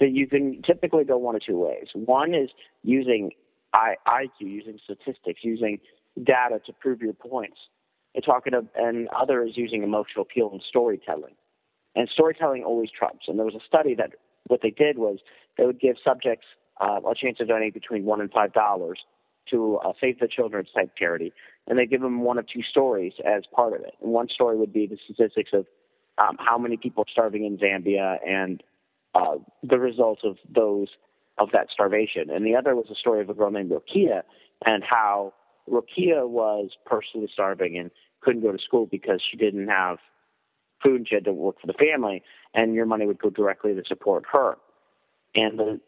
that 0.00 0.10
you 0.10 0.26
can 0.26 0.62
typically 0.62 1.04
go 1.04 1.18
one 1.18 1.36
of 1.36 1.42
two 1.42 1.58
ways. 1.58 1.88
One 1.94 2.34
is 2.34 2.50
using 2.82 3.32
IQ, 3.74 4.30
using 4.40 4.78
statistics, 4.82 5.44
using 5.44 5.80
data 6.22 6.60
to 6.64 6.72
prove 6.72 7.02
your 7.02 7.12
points 7.12 7.58
and 8.16 8.24
talking 8.24 8.52
to, 8.52 8.66
and 8.74 9.08
others 9.08 9.52
using 9.54 9.84
emotional 9.84 10.22
appeal 10.22 10.50
and 10.50 10.62
storytelling. 10.68 11.34
And 11.94 12.08
storytelling 12.12 12.64
always 12.64 12.90
trumps. 12.90 13.26
And 13.28 13.38
there 13.38 13.46
was 13.46 13.54
a 13.54 13.64
study 13.66 13.94
that 13.94 14.10
what 14.48 14.60
they 14.62 14.70
did 14.70 14.98
was 14.98 15.18
they 15.56 15.64
would 15.64 15.80
give 15.80 15.96
subjects 16.04 16.46
uh, 16.80 17.00
a 17.08 17.14
chance 17.14 17.38
to 17.38 17.46
donate 17.46 17.74
between 17.74 18.04
one 18.04 18.20
and 18.20 18.30
five 18.30 18.52
dollars 18.52 18.98
to 19.50 19.76
uh, 19.84 19.92
Save 20.00 20.18
the 20.18 20.28
Children's 20.28 20.68
type 20.74 20.90
charity, 20.98 21.32
and 21.68 21.78
they 21.78 21.86
give 21.86 22.00
them 22.00 22.22
one 22.22 22.36
of 22.36 22.46
two 22.48 22.62
stories 22.62 23.12
as 23.24 23.44
part 23.54 23.74
of 23.74 23.80
it. 23.80 23.94
And 24.02 24.10
one 24.10 24.28
story 24.28 24.56
would 24.56 24.72
be 24.72 24.86
the 24.86 24.98
statistics 25.04 25.50
of 25.52 25.66
um, 26.18 26.36
how 26.38 26.58
many 26.58 26.76
people 26.76 27.02
are 27.02 27.12
starving 27.12 27.44
in 27.44 27.56
Zambia 27.58 28.16
and 28.26 28.62
uh, 29.14 29.36
the 29.62 29.78
results 29.78 30.22
of 30.24 30.36
those 30.52 30.88
of 31.38 31.50
that 31.52 31.68
starvation. 31.72 32.30
And 32.30 32.44
the 32.44 32.56
other 32.56 32.74
was 32.74 32.86
a 32.90 32.94
story 32.94 33.20
of 33.20 33.30
a 33.30 33.34
girl 33.34 33.50
named 33.50 33.70
Rokia 33.70 34.22
and 34.64 34.82
how 34.82 35.34
Rokia 35.68 36.28
was 36.28 36.70
personally 36.84 37.28
starving 37.32 37.76
and 37.76 37.90
couldn't 38.20 38.42
go 38.42 38.52
to 38.52 38.58
school 38.58 38.86
because 38.86 39.22
she 39.28 39.36
didn't 39.36 39.68
have 39.68 39.98
food 40.82 40.96
and 40.96 41.08
she 41.08 41.14
had 41.14 41.24
to 41.24 41.32
work 41.32 41.60
for 41.60 41.66
the 41.66 41.72
family, 41.74 42.22
and 42.54 42.74
your 42.74 42.86
money 42.86 43.06
would 43.06 43.18
go 43.18 43.30
directly 43.30 43.74
to 43.74 43.82
support 43.86 44.24
her. 44.32 44.56
And 45.34 45.58
the, 45.58 45.80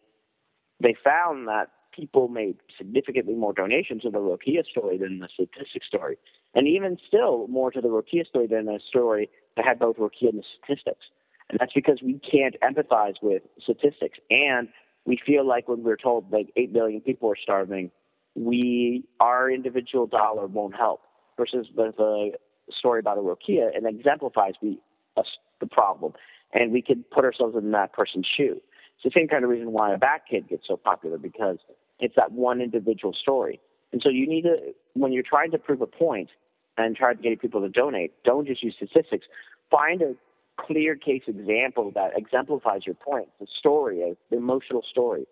they 0.81 0.97
found 1.03 1.49
that 1.49 1.71
people 1.95 2.29
made 2.29 2.57
significantly 2.77 3.35
more 3.35 3.53
donations 3.53 4.03
to 4.03 4.11
the 4.11 4.19
Rokia 4.19 4.65
story 4.65 4.99
than 4.99 5.19
the 5.19 5.29
statistic 5.33 5.85
story, 5.85 6.17
and 6.55 6.69
even 6.69 6.97
still 7.07 7.49
more 7.49 7.71
to 7.71 7.81
the 7.81 7.89
Rokia 7.89 8.27
story 8.27 8.47
than 8.47 8.67
the 8.67 8.81
story 8.89 9.29
that 9.57 9.65
had 9.65 9.79
both 9.79 9.97
Rokia 9.97 10.31
and 10.31 10.39
the 10.39 10.45
statistics. 10.63 11.07
And 11.51 11.59
that's 11.59 11.73
because 11.73 12.01
we 12.03 12.21
can't 12.21 12.57
empathize 12.63 13.17
with 13.23 13.43
statistics, 13.63 14.19
and 14.31 14.69
we 15.07 15.19
feel 15.25 15.47
like 15.47 15.69
when 15.69 15.83
we're 15.83 15.97
told 15.97 16.31
like 16.31 16.53
eight 16.57 16.73
billion 16.73 17.01
people 17.01 17.31
are 17.31 17.37
starving, 17.43 17.91
we 18.35 19.05
our 19.21 19.51
individual 19.51 20.07
dollar 20.07 20.47
won't 20.47 20.75
help 20.75 21.03
versus 21.37 21.67
a 21.77 22.31
story 22.71 23.01
about 23.01 23.19
a 23.19 23.21
Rokia, 23.21 23.71
it 23.75 23.85
exemplifies 23.85 24.55
the, 24.61 24.79
uh, 25.17 25.23
the 25.61 25.67
problem. 25.67 26.13
And 26.53 26.73
we 26.73 26.83
can 26.83 27.05
put 27.13 27.25
ourselves 27.25 27.57
in 27.57 27.71
that 27.73 27.93
person's 27.93 28.27
shoe. 28.27 28.61
It's 28.97 29.05
the 29.05 29.19
same 29.19 29.29
kind 29.29 29.45
of 29.45 29.51
reason 29.51 29.73
why 29.73 29.95
a 29.95 29.99
Bat 29.99 30.23
Kid 30.29 30.49
gets 30.49 30.67
so 30.67 30.77
popular 30.77 31.19
because 31.19 31.59
it's 32.01 32.15
that 32.17 32.33
one 32.33 32.61
individual 32.61 33.15
story. 33.15 33.61
And 33.93 34.03
so 34.03 34.11
you 34.11 34.27
need 34.29 34.43
to, 34.43 34.57
when 34.95 35.13
you're 35.13 35.23
trying 35.23 35.51
to 35.53 35.59
prove 35.59 35.81
a 35.81 35.87
point 35.87 36.31
and 36.77 36.97
try 36.97 37.15
to 37.15 37.21
get 37.21 37.41
people 37.41 37.61
to 37.61 37.69
donate, 37.69 38.13
don't 38.25 38.47
just 38.47 38.63
use 38.63 38.75
statistics. 38.77 39.27
Find 39.71 40.03
a 40.03 40.15
clear 40.61 40.97
case 40.97 41.23
example 41.27 41.93
that 41.95 42.11
exemplifies 42.17 42.83
your 42.85 42.97
point, 42.97 43.29
the 43.41 43.47
story, 43.59 44.03
an 44.03 44.17
emotional 44.31 44.83
story 44.89 45.27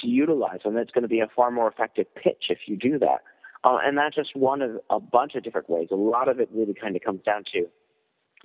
to 0.00 0.06
utilize. 0.06 0.60
And 0.64 0.76
that's 0.76 0.90
going 0.90 1.02
to 1.02 1.08
be 1.08 1.20
a 1.20 1.28
far 1.28 1.50
more 1.50 1.68
effective 1.68 2.06
pitch 2.14 2.46
if 2.48 2.58
you 2.66 2.76
do 2.76 2.98
that. 2.98 3.22
Uh, 3.64 3.78
and 3.82 3.96
that's 3.96 4.14
just 4.14 4.36
one 4.36 4.60
of 4.60 4.78
a 4.90 5.00
bunch 5.00 5.34
of 5.34 5.42
different 5.42 5.70
ways. 5.70 5.88
A 5.90 5.96
lot 5.96 6.28
of 6.28 6.38
it 6.38 6.50
really 6.52 6.74
kind 6.74 6.94
of 6.96 7.02
comes 7.02 7.22
down 7.22 7.44
to 7.52 7.66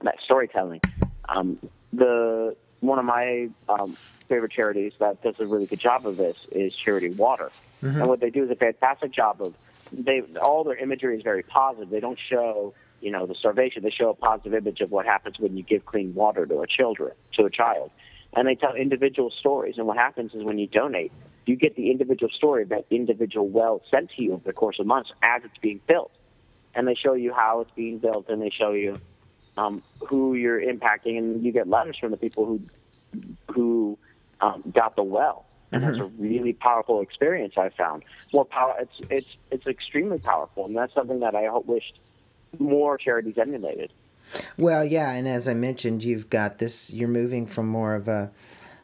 that 0.04 0.16
storytelling. 0.24 0.82
Um, 1.28 1.60
the 1.92 2.56
one 2.80 3.00
of 3.00 3.06
my 3.06 3.50
um, 3.68 3.98
favorite 4.30 4.54
charities 4.54 4.94
that 5.00 5.22
does 5.22 5.36
a 5.40 5.48
really 5.48 5.66
good 5.66 5.80
job 5.80 6.06
of 6.08 6.16
this 6.16 6.38
is 6.52 6.74
Charity 6.74 7.10
Water, 7.10 7.52
mm-hmm. 7.84 8.00
and 8.00 8.08
what 8.08 8.22
they 8.22 8.30
do 8.30 8.46
is 8.46 8.50
a 8.50 8.56
fantastic 8.56 9.12
job 9.12 9.42
of 9.42 9.54
they 9.92 10.22
all 10.42 10.64
their 10.64 10.78
imagery 10.78 11.18
is 11.18 11.24
very 11.24 11.44
positive. 11.44 11.90
They 11.90 12.00
don't 12.00 12.20
show 12.20 12.74
you 13.02 13.12
know 13.12 13.26
the 13.26 13.36
starvation. 13.36 13.84
They 13.84 13.90
show 13.90 14.10
a 14.10 14.14
positive 14.14 14.54
image 14.54 14.82
of 14.82 14.92
what 14.92 15.06
happens 15.06 15.40
when 15.40 15.58
you 15.58 15.64
give 15.64 15.86
clean 15.86 16.14
water 16.14 16.46
to 16.46 16.62
a 16.62 16.68
children 16.68 17.12
to 17.34 17.44
a 17.46 17.50
child, 17.50 17.92
and 18.34 18.48
they 18.48 18.56
tell 18.56 18.76
individual 18.76 19.32
stories. 19.32 19.76
And 19.78 19.86
what 19.86 19.98
happens 19.98 20.34
is 20.34 20.44
when 20.44 20.60
you 20.60 20.68
donate, 20.68 21.12
you 21.50 21.56
get 21.56 21.76
the 21.76 21.90
individual 21.90 22.32
story 22.32 22.62
of 22.62 22.70
that 22.70 22.86
individual 22.92 23.48
well 23.48 23.82
sent 23.90 24.12
to 24.12 24.22
you 24.22 24.34
over 24.34 24.44
the 24.46 24.54
course 24.54 24.78
of 24.78 24.86
months 24.86 25.12
as 25.24 25.44
it's 25.44 25.58
being 25.58 25.82
built. 25.88 26.12
And 26.76 26.88
they 26.88 26.94
show 26.94 27.14
you 27.14 27.34
how 27.34 27.62
it's 27.62 27.72
being 27.72 27.98
built 27.98 28.30
and 28.30 28.40
they 28.40 28.52
show 28.52 28.74
you 28.74 29.02
um, 29.58 29.82
who 30.08 30.36
you're 30.36 30.62
impacting 30.62 31.18
and 31.18 31.44
you 31.44 31.52
get 31.52 31.68
letters 31.68 31.98
from 31.98 32.12
the 32.12 32.18
people 32.18 32.46
who 32.46 32.62
who 33.52 33.98
um, 34.42 34.64
got 34.72 34.96
the 34.96 35.02
well. 35.02 35.48
And 35.72 35.82
mm-hmm. 35.82 35.92
that's 35.92 36.02
a 36.04 36.06
really 36.22 36.54
powerful 36.54 37.02
experience 37.02 37.56
I 37.58 37.70
found. 37.70 38.04
More 38.32 38.46
power 38.46 38.76
it's 38.80 39.10
it's 39.10 39.38
it's 39.50 39.66
extremely 39.66 40.20
powerful 40.20 40.68
and 40.68 40.78
that's 40.78 40.94
something 40.94 41.22
that 41.22 41.34
I 41.34 41.50
wished 41.66 41.98
more 42.60 43.00
charities 43.00 43.40
emulated. 43.40 43.92
Well, 44.56 44.86
yeah, 44.86 45.12
and 45.14 45.28
as 45.28 45.48
I 45.48 45.56
mentioned, 45.56 46.04
you've 46.04 46.30
got 46.30 46.60
this. 46.60 46.94
You're 46.94 47.08
moving 47.08 47.48
from 47.48 47.68
more 47.68 47.96
of 47.96 48.08
a 48.08 48.30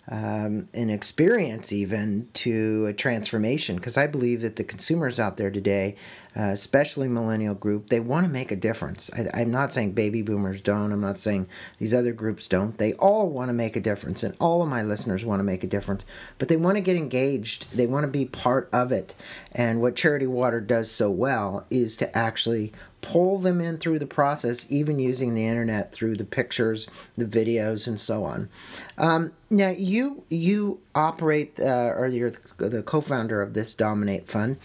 um, 0.07 0.69
an 0.73 0.89
experience 0.89 1.71
even 1.71 2.29
to 2.33 2.85
a 2.85 2.93
transformation. 2.93 3.75
Because 3.75 3.97
I 3.97 4.07
believe 4.07 4.41
that 4.41 4.55
the 4.55 4.63
consumers 4.63 5.19
out 5.19 5.37
there 5.37 5.51
today, 5.51 5.95
uh, 6.37 6.49
especially 6.49 7.07
millennial 7.07 7.55
group, 7.55 7.89
they 7.89 7.99
want 7.99 8.25
to 8.25 8.31
make 8.31 8.51
a 8.51 8.55
difference. 8.55 9.09
I, 9.13 9.41
am 9.41 9.51
not 9.51 9.71
saying 9.71 9.93
baby 9.93 10.21
boomers 10.21 10.61
don't. 10.61 10.91
I'm 10.91 11.01
not 11.01 11.19
saying 11.19 11.47
these 11.77 11.93
other 11.93 12.11
groups 12.11 12.47
don't. 12.47 12.77
They 12.77 12.93
all 12.93 13.29
want 13.29 13.49
to 13.49 13.53
make 13.53 13.75
a 13.75 13.81
difference, 13.81 14.21
and 14.23 14.35
all 14.39 14.61
of 14.61 14.69
my 14.69 14.81
listeners 14.81 15.23
want 15.23 15.39
to 15.39 15.45
make 15.45 15.63
a 15.63 15.67
difference. 15.67 16.05
But 16.37 16.49
they 16.49 16.57
want 16.57 16.75
to 16.75 16.81
get 16.81 16.97
engaged. 16.97 17.71
They 17.75 17.87
want 17.87 18.05
to 18.05 18.11
be 18.11 18.25
part 18.25 18.69
of 18.73 18.91
it. 18.91 19.13
And 19.53 19.81
what 19.81 19.95
Charity 19.95 20.27
Water 20.27 20.59
does 20.59 20.91
so 20.91 21.09
well 21.09 21.65
is 21.69 21.95
to 21.97 22.17
actually 22.17 22.73
pull 23.05 23.37
them 23.37 23.61
in 23.61 23.77
through 23.77 23.99
the 23.99 24.07
process, 24.07 24.65
even 24.69 24.97
using 24.97 25.35
the 25.35 25.45
internet 25.45 25.91
through 25.91 26.15
the 26.15 26.25
pictures, 26.25 26.87
the 27.15 27.25
videos, 27.25 27.87
and 27.87 27.99
so 27.99 28.23
on. 28.23 28.49
Um, 28.97 29.31
now, 29.51 29.69
you 29.69 30.23
you 30.27 30.79
operate, 30.95 31.59
uh, 31.59 31.93
or 31.95 32.07
you're 32.07 32.33
the 32.57 32.81
co-founder 32.81 33.43
of 33.43 33.53
this 33.53 33.75
Dominate 33.75 34.27
Fund, 34.27 34.59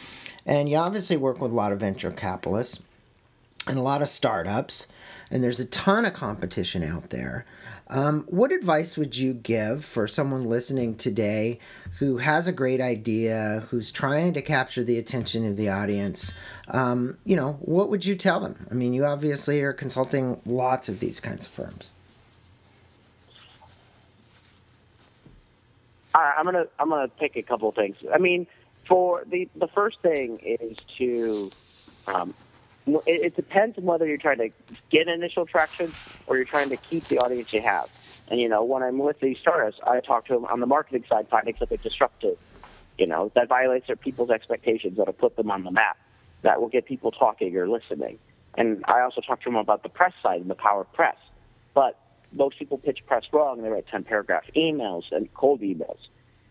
and 0.46 0.68
you 0.68 0.76
obviously 0.76 1.16
work 1.16 1.40
with 1.40 1.52
a 1.52 1.56
lot 1.56 1.72
of 1.72 1.80
venture 1.80 2.10
capitalists 2.10 2.82
and 3.66 3.78
a 3.78 3.82
lot 3.82 4.02
of 4.02 4.08
startups, 4.08 4.86
and 5.30 5.44
there's 5.44 5.60
a 5.60 5.66
ton 5.66 6.04
of 6.04 6.14
competition 6.14 6.82
out 6.82 7.10
there. 7.10 7.44
Um, 7.88 8.22
what 8.28 8.52
advice 8.52 8.96
would 8.96 9.16
you 9.16 9.34
give 9.34 9.84
for 9.84 10.06
someone 10.06 10.44
listening 10.44 10.94
today 10.94 11.58
who 11.98 12.18
has 12.18 12.46
a 12.46 12.52
great 12.52 12.80
idea, 12.80 13.64
who's 13.68 13.90
trying 13.90 14.32
to 14.34 14.42
capture 14.42 14.84
the 14.84 14.96
attention 14.96 15.44
of 15.44 15.56
the 15.56 15.68
audience? 15.68 16.32
Um, 16.68 17.18
you 17.24 17.34
know, 17.34 17.54
what 17.54 17.90
would 17.90 18.06
you 18.06 18.14
tell 18.14 18.38
them? 18.38 18.66
I 18.70 18.74
mean, 18.74 18.92
you 18.92 19.04
obviously 19.04 19.60
are 19.62 19.72
consulting 19.72 20.40
lots 20.46 20.88
of 20.88 21.00
these 21.00 21.18
kinds 21.18 21.46
of 21.46 21.50
firms. 21.50 21.90
All 26.14 26.22
right, 26.22 26.34
I'm 26.38 26.44
gonna 26.44 26.66
I'm 26.78 26.88
gonna 26.88 27.08
pick 27.08 27.36
a 27.36 27.42
couple 27.42 27.70
things. 27.72 27.96
I 28.12 28.18
mean, 28.18 28.46
for 28.90 29.22
the 29.24 29.48
the 29.54 29.68
first 29.68 30.00
thing 30.00 30.36
is 30.38 30.76
to 30.98 31.50
um, 32.08 32.34
it, 32.86 33.02
it 33.06 33.36
depends 33.36 33.78
on 33.78 33.84
whether 33.84 34.04
you're 34.04 34.18
trying 34.18 34.38
to 34.38 34.50
get 34.90 35.06
initial 35.06 35.46
traction 35.46 35.92
or 36.26 36.36
you're 36.36 36.44
trying 36.44 36.70
to 36.70 36.76
keep 36.76 37.04
the 37.04 37.18
audience 37.18 37.52
you 37.52 37.62
have. 37.62 37.88
And 38.28 38.40
you 38.40 38.48
know, 38.48 38.64
when 38.64 38.82
I'm 38.82 38.98
with 38.98 39.20
these 39.20 39.38
startups, 39.38 39.78
I 39.86 40.00
talk 40.00 40.26
to 40.26 40.34
them 40.34 40.44
on 40.44 40.58
the 40.58 40.66
marketing 40.66 41.04
side, 41.08 41.28
finding 41.28 41.56
something 41.56 41.78
disruptive, 41.80 42.36
you 42.98 43.06
know, 43.06 43.30
that 43.36 43.48
violates 43.48 43.86
their 43.86 43.96
people's 43.96 44.30
expectations, 44.30 44.96
that'll 44.96 45.12
put 45.12 45.36
them 45.36 45.52
on 45.52 45.62
the 45.62 45.70
map, 45.70 45.96
that 46.42 46.60
will 46.60 46.68
get 46.68 46.84
people 46.84 47.12
talking 47.12 47.56
or 47.56 47.68
listening. 47.68 48.18
And 48.56 48.84
I 48.88 49.02
also 49.02 49.20
talk 49.20 49.40
to 49.42 49.44
them 49.44 49.56
about 49.56 49.84
the 49.84 49.88
press 49.88 50.12
side 50.20 50.40
and 50.40 50.50
the 50.50 50.56
power 50.56 50.80
of 50.80 50.92
press. 50.92 51.16
But 51.74 51.96
most 52.32 52.58
people 52.58 52.78
pitch 52.78 53.04
press 53.06 53.22
wrong. 53.32 53.58
and 53.58 53.66
They 53.66 53.70
write 53.70 53.86
10 53.86 54.02
paragraph 54.02 54.44
emails 54.56 55.04
and 55.12 55.32
cold 55.32 55.60
emails. 55.60 55.98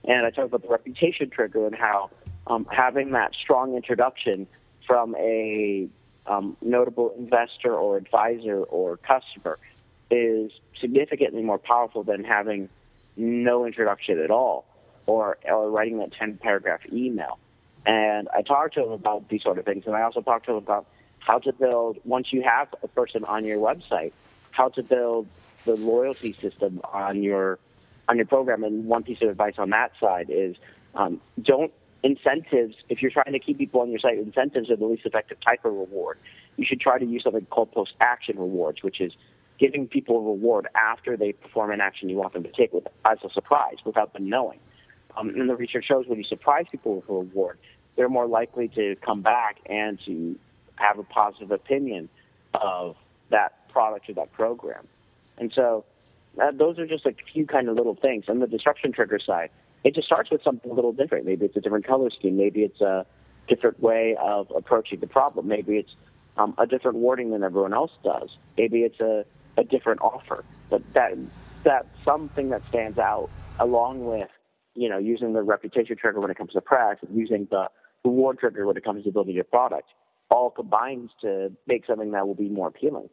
And 0.05 0.25
I 0.25 0.29
talk 0.29 0.45
about 0.45 0.61
the 0.61 0.69
reputation 0.69 1.29
trigger 1.29 1.65
and 1.65 1.75
how 1.75 2.09
um, 2.47 2.67
having 2.71 3.11
that 3.11 3.33
strong 3.35 3.75
introduction 3.75 4.47
from 4.85 5.15
a 5.15 5.87
um, 6.25 6.57
notable 6.61 7.13
investor 7.17 7.73
or 7.73 7.97
advisor 7.97 8.63
or 8.63 8.97
customer 8.97 9.57
is 10.11 10.51
significantly 10.79 11.41
more 11.43 11.59
powerful 11.59 12.03
than 12.03 12.23
having 12.23 12.69
no 13.15 13.65
introduction 13.65 14.19
at 14.19 14.31
all 14.31 14.65
or, 15.05 15.37
or 15.45 15.69
writing 15.69 15.99
that 15.99 16.13
10 16.13 16.37
paragraph 16.37 16.81
email. 16.91 17.39
And 17.85 18.27
I 18.35 18.41
talked 18.41 18.75
to 18.75 18.83
him 18.83 18.91
about 18.91 19.29
these 19.29 19.41
sort 19.43 19.57
of 19.57 19.65
things. 19.65 19.85
And 19.85 19.95
I 19.95 20.01
also 20.01 20.21
talked 20.21 20.45
to 20.45 20.51
him 20.51 20.57
about 20.57 20.87
how 21.19 21.39
to 21.39 21.53
build, 21.53 21.97
once 22.03 22.31
you 22.31 22.43
have 22.43 22.67
a 22.83 22.87
person 22.87 23.23
on 23.25 23.45
your 23.45 23.57
website, 23.57 24.13
how 24.51 24.69
to 24.69 24.83
build 24.83 25.27
the 25.65 25.75
loyalty 25.75 26.35
system 26.41 26.81
on 26.93 27.21
your 27.23 27.59
on 28.07 28.17
your 28.17 28.25
program. 28.25 28.63
And 28.63 28.85
one 28.85 29.03
piece 29.03 29.21
of 29.21 29.29
advice 29.29 29.55
on 29.57 29.69
that 29.69 29.91
side 29.99 30.27
is 30.29 30.55
um, 30.95 31.21
don't 31.41 31.71
incentives, 32.03 32.75
if 32.89 33.01
you're 33.01 33.11
trying 33.11 33.33
to 33.33 33.39
keep 33.39 33.57
people 33.57 33.81
on 33.81 33.89
your 33.89 33.99
site, 33.99 34.17
incentives 34.17 34.69
are 34.69 34.75
the 34.75 34.85
least 34.85 35.05
effective 35.05 35.39
type 35.41 35.65
of 35.65 35.73
reward. 35.73 36.17
You 36.57 36.65
should 36.65 36.79
try 36.79 36.99
to 36.99 37.05
use 37.05 37.23
something 37.23 37.45
called 37.47 37.71
post 37.71 37.93
action 37.99 38.37
rewards, 38.37 38.83
which 38.83 39.01
is 39.01 39.13
giving 39.59 39.87
people 39.87 40.17
a 40.17 40.21
reward 40.21 40.67
after 40.75 41.17
they 41.17 41.33
perform 41.33 41.71
an 41.71 41.81
action 41.81 42.09
you 42.09 42.15
want 42.15 42.33
them 42.33 42.43
to 42.43 42.51
take 42.51 42.73
with, 42.73 42.87
as 43.05 43.17
a 43.23 43.29
surprise 43.29 43.77
without 43.85 44.13
them 44.13 44.29
knowing. 44.29 44.59
Um, 45.17 45.29
and 45.29 45.49
the 45.49 45.55
research 45.55 45.85
shows 45.85 46.05
when 46.07 46.17
you 46.17 46.23
surprise 46.23 46.65
people 46.71 46.95
with 46.95 47.09
a 47.09 47.13
reward, 47.13 47.59
they're 47.95 48.09
more 48.09 48.27
likely 48.27 48.69
to 48.69 48.95
come 49.05 49.21
back 49.21 49.57
and 49.65 49.99
to 50.05 50.37
have 50.75 50.97
a 50.97 51.03
positive 51.03 51.51
opinion 51.51 52.07
of 52.53 52.95
that 53.29 53.69
product 53.69 54.09
or 54.09 54.13
that 54.13 54.31
program. 54.31 54.87
And 55.37 55.51
so 55.53 55.83
uh, 56.41 56.51
those 56.51 56.79
are 56.79 56.87
just 56.87 57.05
a 57.05 57.13
few 57.33 57.45
kind 57.45 57.67
of 57.67 57.75
little 57.75 57.95
things. 57.95 58.25
On 58.29 58.39
the 58.39 58.47
disruption 58.47 58.91
trigger 58.91 59.19
side, 59.19 59.49
it 59.83 59.95
just 59.95 60.07
starts 60.07 60.29
with 60.29 60.43
something 60.43 60.71
a 60.71 60.73
little 60.73 60.93
different. 60.93 61.25
Maybe 61.25 61.45
it's 61.45 61.55
a 61.55 61.61
different 61.61 61.85
color 61.85 62.09
scheme. 62.09 62.37
Maybe 62.37 62.61
it's 62.63 62.81
a 62.81 63.05
different 63.47 63.79
way 63.79 64.15
of 64.21 64.51
approaching 64.55 64.99
the 64.99 65.07
problem. 65.07 65.47
Maybe 65.47 65.77
it's 65.77 65.95
um, 66.37 66.53
a 66.57 66.65
different 66.65 66.97
wording 66.97 67.31
than 67.31 67.43
everyone 67.43 67.73
else 67.73 67.91
does. 68.03 68.29
Maybe 68.57 68.79
it's 68.79 68.99
a, 68.99 69.25
a 69.57 69.63
different 69.63 70.01
offer. 70.01 70.43
But 70.69 70.81
that 70.93 71.17
that's 71.63 71.87
something 72.05 72.49
that 72.49 72.61
stands 72.69 72.97
out 72.97 73.29
along 73.59 74.05
with 74.05 74.29
you 74.75 74.89
know 74.89 74.97
using 74.97 75.33
the 75.33 75.41
reputation 75.41 75.97
trigger 75.97 76.19
when 76.19 76.31
it 76.31 76.37
comes 76.37 76.53
to 76.53 76.61
press 76.61 76.97
and 77.05 77.17
using 77.17 77.47
the 77.51 77.69
reward 78.05 78.39
trigger 78.39 78.65
when 78.65 78.77
it 78.77 78.83
comes 78.83 79.03
to 79.03 79.11
building 79.11 79.35
your 79.35 79.43
product 79.43 79.89
all 80.31 80.51
combines 80.51 81.09
to 81.21 81.51
make 81.67 81.85
something 81.85 82.11
that 82.11 82.27
will 82.27 82.35
be 82.35 82.49
more 82.49 82.67
appealing. 82.67 83.09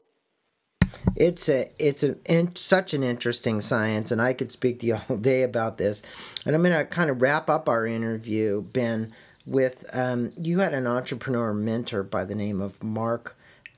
It's 1.16 1.48
a 1.48 1.70
it's 1.78 2.02
a 2.02 2.16
in, 2.26 2.54
such 2.54 2.94
an 2.94 3.02
interesting 3.02 3.60
science, 3.60 4.10
and 4.10 4.20
I 4.20 4.32
could 4.34 4.52
speak 4.52 4.80
to 4.80 4.86
you 4.86 4.98
all 5.08 5.16
day 5.16 5.42
about 5.42 5.78
this. 5.78 6.02
And 6.44 6.54
I'm 6.54 6.62
going 6.62 6.76
to 6.76 6.84
kind 6.84 7.10
of 7.10 7.22
wrap 7.22 7.50
up 7.50 7.68
our 7.68 7.86
interview, 7.86 8.62
Ben, 8.62 9.12
with 9.46 9.88
um, 9.92 10.32
you 10.40 10.58
had 10.60 10.74
an 10.74 10.86
entrepreneur 10.86 11.54
mentor 11.54 12.02
by 12.02 12.24
the 12.24 12.34
name 12.34 12.60
of 12.60 12.82
Mark 12.82 13.36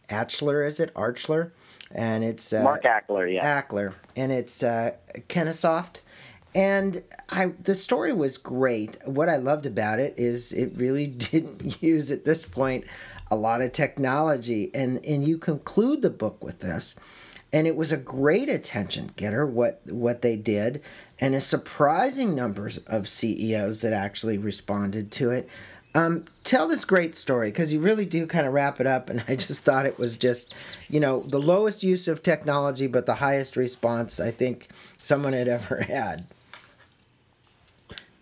Achler, 0.08 0.66
is 0.66 0.80
it 0.80 0.90
Archler? 0.94 1.52
And 1.90 2.24
it's 2.24 2.52
uh, 2.52 2.62
Mark 2.62 2.82
Achler, 2.82 3.32
yeah. 3.32 3.62
Achler, 3.62 3.94
and 4.16 4.32
it's 4.32 4.62
uh, 4.62 4.92
Kinesoft. 5.28 6.02
And 6.54 7.02
I, 7.30 7.52
the 7.62 7.74
story 7.74 8.12
was 8.12 8.38
great. 8.38 8.96
What 9.06 9.28
I 9.28 9.36
loved 9.36 9.66
about 9.66 10.00
it 10.00 10.14
is 10.16 10.52
it 10.52 10.72
really 10.76 11.06
didn't 11.30 11.82
use 11.82 12.10
at 12.10 12.24
this 12.24 12.44
point 12.44 12.84
a 13.30 13.36
lot 13.36 13.60
of 13.60 13.72
technology. 13.72 14.70
And, 14.74 15.04
and 15.04 15.26
you 15.26 15.38
conclude 15.38 16.02
the 16.02 16.10
book 16.10 16.42
with 16.42 16.60
this. 16.60 16.96
And 17.52 17.66
it 17.66 17.76
was 17.76 17.92
a 17.92 17.96
great 17.96 18.50
attention 18.50 19.10
getter 19.16 19.46
what 19.46 19.80
what 19.86 20.20
they 20.20 20.36
did, 20.36 20.82
and 21.18 21.34
a 21.34 21.40
surprising 21.40 22.34
numbers 22.34 22.76
of 22.86 23.08
CEOs 23.08 23.80
that 23.80 23.94
actually 23.94 24.36
responded 24.36 25.10
to 25.12 25.30
it. 25.30 25.48
Um, 25.94 26.26
tell 26.44 26.68
this 26.68 26.84
great 26.84 27.16
story 27.16 27.48
because 27.48 27.72
you 27.72 27.80
really 27.80 28.04
do 28.04 28.26
kind 28.26 28.46
of 28.46 28.52
wrap 28.52 28.80
it 28.80 28.86
up, 28.86 29.08
and 29.08 29.24
I 29.28 29.34
just 29.34 29.64
thought 29.64 29.86
it 29.86 29.98
was 29.98 30.18
just, 30.18 30.54
you 30.88 31.00
know, 31.00 31.22
the 31.22 31.40
lowest 31.40 31.82
use 31.82 32.06
of 32.06 32.22
technology, 32.22 32.86
but 32.86 33.06
the 33.06 33.14
highest 33.14 33.56
response 33.56 34.20
I 34.20 34.30
think 34.30 34.68
someone 34.98 35.32
had 35.32 35.48
ever 35.48 35.80
had. 35.88 36.26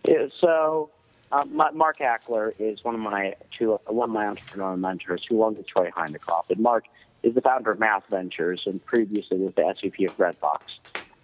Yeah, 0.07 0.27
so 0.40 0.90
uh, 1.33 1.45
Mark 1.45 1.99
Achler 1.99 2.53
is 2.59 2.85
one 2.85 2.95
of 2.95 3.01
my 3.01 3.35
two, 3.57 3.79
one 3.87 4.11
of 4.11 4.15
my 4.15 4.27
entrepreneurial 4.27 4.79
mentors 4.79 5.25
who 5.29 5.43
owns 5.43 5.65
Troy 5.67 5.91
Henikoff. 5.91 6.49
And 6.51 6.61
Mark 6.61 6.85
is 7.23 7.35
the 7.35 7.41
founder 7.41 7.73
of 7.73 7.79
Math 7.79 8.05
Ventures 8.09 8.62
and 8.67 8.85
previously 8.85 9.39
was 9.39 9.55
the 9.55 9.62
SVP 9.62 10.09
of 10.09 10.17
Redbox. 10.17 10.61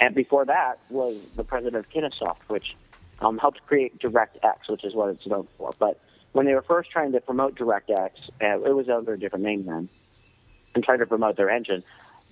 And 0.00 0.14
before 0.14 0.44
that 0.46 0.80
was 0.90 1.20
the 1.36 1.44
president 1.44 1.76
of 1.76 1.90
Kinesoft, 1.90 2.48
which 2.48 2.74
um, 3.20 3.38
helped 3.38 3.64
create 3.66 3.98
DirectX, 4.00 4.68
which 4.68 4.84
is 4.84 4.94
what 4.94 5.10
it's 5.10 5.26
known 5.26 5.46
for. 5.56 5.72
But 5.78 6.00
when 6.32 6.46
they 6.46 6.54
were 6.54 6.62
first 6.62 6.90
trying 6.90 7.12
to 7.12 7.20
promote 7.20 7.54
DirectX, 7.54 8.10
uh, 8.42 8.60
it 8.62 8.74
was 8.74 8.88
under 8.88 9.12
a 9.12 9.18
different 9.18 9.44
name 9.44 9.64
then, 9.64 9.88
and 10.74 10.82
trying 10.82 10.98
to 10.98 11.06
promote 11.06 11.36
their 11.36 11.50
engine, 11.50 11.84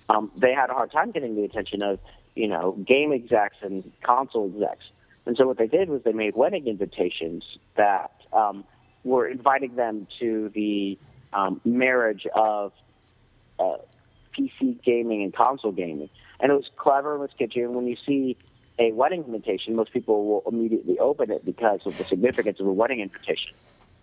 um, 0.09 0.31
they 0.35 0.53
had 0.53 0.69
a 0.69 0.73
hard 0.73 0.91
time 0.91 1.11
getting 1.11 1.35
the 1.35 1.43
attention 1.43 1.81
of, 1.81 1.99
you 2.35 2.47
know, 2.47 2.73
game 2.85 3.13
execs 3.13 3.55
and 3.61 3.89
console 4.03 4.51
execs. 4.53 4.83
And 5.25 5.37
so 5.37 5.47
what 5.47 5.57
they 5.57 5.67
did 5.67 5.89
was 5.89 6.01
they 6.03 6.13
made 6.13 6.35
wedding 6.35 6.67
invitations 6.67 7.43
that 7.75 8.11
um, 8.33 8.63
were 9.03 9.27
inviting 9.27 9.75
them 9.75 10.07
to 10.19 10.49
the 10.49 10.97
um, 11.33 11.61
marriage 11.63 12.25
of 12.33 12.73
uh, 13.59 13.77
PC 14.33 14.81
gaming 14.83 15.23
and 15.23 15.33
console 15.33 15.71
gaming. 15.71 16.09
And 16.39 16.51
it 16.51 16.55
was 16.55 16.69
clever 16.75 17.15
and 17.15 17.23
it 17.23 17.29
was 17.29 17.49
kitschy. 17.49 17.63
And 17.63 17.75
when 17.75 17.87
you 17.87 17.97
see 18.05 18.37
a 18.79 18.91
wedding 18.91 19.23
invitation, 19.25 19.75
most 19.75 19.93
people 19.93 20.25
will 20.25 20.43
immediately 20.47 20.97
open 20.97 21.29
it 21.29 21.45
because 21.45 21.81
of 21.85 21.97
the 21.97 22.03
significance 22.05 22.59
of 22.59 22.65
a 22.65 22.73
wedding 22.73 22.99
invitation. 22.99 23.53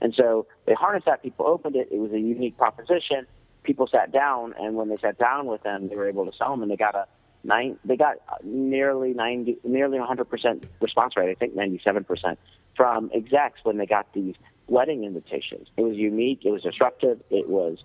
And 0.01 0.15
so 0.15 0.47
they 0.67 0.75
harnessed 0.75 1.07
that. 1.07 1.23
People 1.23 1.47
opened 1.47 1.75
it. 1.75 1.89
It 1.91 1.99
was 1.99 2.13
a 2.13 2.21
unique 2.21 2.57
proposition. 2.57 3.27
People 3.65 3.89
sat 3.89 4.13
down, 4.13 4.55
and 4.59 4.77
when 4.77 4.89
they 4.89 4.97
sat 4.99 5.19
down 5.19 5.47
with 5.47 5.63
them, 5.63 5.89
they 5.89 5.97
were 5.97 6.09
able 6.09 6.25
to 6.31 6.37
sell 6.37 6.51
them, 6.51 6.63
and 6.63 6.71
they 6.71 6.77
got 6.77 6.95
a 6.95 7.07
nine, 7.49 7.79
they 7.85 7.97
got 7.97 8.17
nearly 8.45 9.15
90, 9.15 9.59
nearly 9.65 9.99
100% 9.99 10.65
response 10.81 11.17
rate, 11.17 11.31
I 11.31 11.35
think 11.35 11.57
97% 11.57 12.37
from 12.77 13.11
execs 13.13 13.61
when 13.65 13.79
they 13.79 13.87
got 13.87 14.13
these 14.13 14.37
wedding 14.69 15.03
invitations. 15.03 15.69
It 15.77 15.83
was 15.83 15.97
unique, 15.97 16.45
it 16.45 16.51
was 16.51 16.63
disruptive, 16.63 17.21
it 17.31 17.49
was 17.49 17.79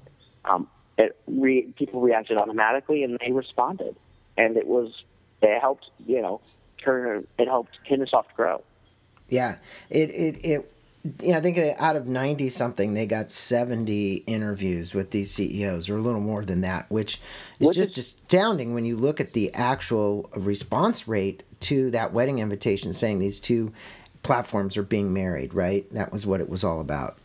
um, 0.46 0.68
it 0.98 1.18
re- 1.28 1.74
people 1.76 2.02
reacted 2.02 2.38
automatically 2.38 3.04
and 3.04 3.18
they 3.20 3.32
responded, 3.32 3.96
and 4.38 4.58
it 4.58 4.68
was 4.68 5.04
it 5.42 5.60
helped 5.60 5.90
you 6.06 6.22
know 6.22 6.42
turn 6.84 7.28
it 7.38 7.48
helped 7.48 7.78
Kinesoft 7.90 8.34
grow. 8.36 8.64
Yeah, 9.30 9.58
it 9.90 10.10
it 10.10 10.46
it. 10.46 10.73
Yeah, 11.20 11.38
I 11.38 11.42
think 11.42 11.58
out 11.80 11.98
of 11.98 12.08
ninety 12.08 12.48
something, 12.48 12.94
they 12.94 13.06
got 13.06 13.32
seventy 13.32 14.24
interviews 14.26 14.94
with 14.94 15.12
these 15.12 15.32
CEOs, 15.32 15.90
or 15.90 15.98
a 15.98 16.02
little 16.02 16.22
more 16.22 16.46
than 16.46 16.62
that, 16.62 16.90
which 16.90 17.20
is 17.60 17.68
which 17.68 17.76
just 17.76 17.98
is, 17.98 18.14
astounding 18.14 18.74
when 18.74 18.86
you 18.86 18.96
look 18.96 19.20
at 19.20 19.34
the 19.34 19.54
actual 19.54 20.30
response 20.36 21.06
rate 21.06 21.44
to 21.62 21.92
that 21.92 22.14
wedding 22.14 22.40
invitation, 22.40 22.94
saying 22.94 23.20
these 23.20 23.42
two 23.42 23.74
platforms 24.22 24.78
are 24.78 24.84
being 24.84 25.12
married. 25.14 25.54
Right, 25.54 25.92
that 25.94 26.14
was 26.14 26.26
what 26.26 26.40
it 26.40 26.48
was 26.48 26.64
all 26.64 26.80
about. 26.80 27.18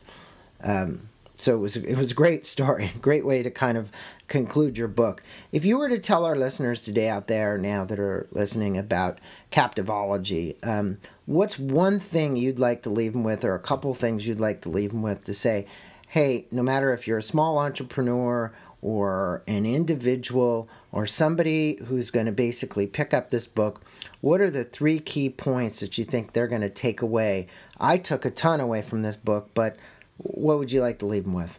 Um, 0.60 1.08
so 1.34 1.54
it 1.54 1.58
was 1.58 1.76
it 1.76 1.96
was 1.96 2.10
a 2.10 2.14
great 2.14 2.46
story, 2.46 2.92
great 3.00 3.24
way 3.24 3.42
to 3.44 3.50
kind 3.50 3.78
of 3.78 3.92
conclude 4.26 4.76
your 4.76 4.88
book. 4.88 5.22
If 5.52 5.64
you 5.64 5.78
were 5.78 5.88
to 5.88 5.98
tell 5.98 6.24
our 6.24 6.36
listeners 6.36 6.82
today 6.82 7.08
out 7.08 7.28
there 7.28 7.56
now 7.56 7.84
that 7.84 7.98
are 8.00 8.26
listening 8.32 8.76
about 8.76 9.20
captivology, 9.52 10.56
um, 10.66 10.98
what's 11.28 11.58
one 11.58 12.00
thing 12.00 12.38
you'd 12.38 12.58
like 12.58 12.82
to 12.82 12.88
leave 12.88 13.12
them 13.12 13.22
with, 13.22 13.44
or 13.44 13.54
a 13.54 13.58
couple 13.58 13.92
things 13.92 14.26
you'd 14.26 14.40
like 14.40 14.62
to 14.62 14.70
leave 14.70 14.92
them 14.92 15.02
with 15.02 15.24
to 15.24 15.34
say, 15.34 15.66
hey, 16.08 16.46
no 16.50 16.62
matter 16.62 16.90
if 16.94 17.06
you're 17.06 17.18
a 17.18 17.22
small 17.22 17.58
entrepreneur 17.58 18.50
or 18.80 19.42
an 19.46 19.66
individual 19.66 20.70
or 20.90 21.06
somebody 21.06 21.76
who's 21.84 22.10
going 22.10 22.24
to 22.24 22.32
basically 22.32 22.86
pick 22.86 23.12
up 23.12 23.28
this 23.28 23.46
book, 23.46 23.82
what 24.22 24.40
are 24.40 24.48
the 24.48 24.64
three 24.64 24.98
key 24.98 25.28
points 25.28 25.80
that 25.80 25.98
you 25.98 26.04
think 26.04 26.32
they're 26.32 26.48
going 26.48 26.62
to 26.62 26.70
take 26.70 27.02
away? 27.02 27.46
I 27.78 27.98
took 27.98 28.24
a 28.24 28.30
ton 28.30 28.58
away 28.58 28.80
from 28.80 29.02
this 29.02 29.18
book, 29.18 29.50
but 29.52 29.76
what 30.16 30.58
would 30.58 30.72
you 30.72 30.80
like 30.80 30.98
to 31.00 31.06
leave 31.06 31.24
them 31.24 31.34
with? 31.34 31.58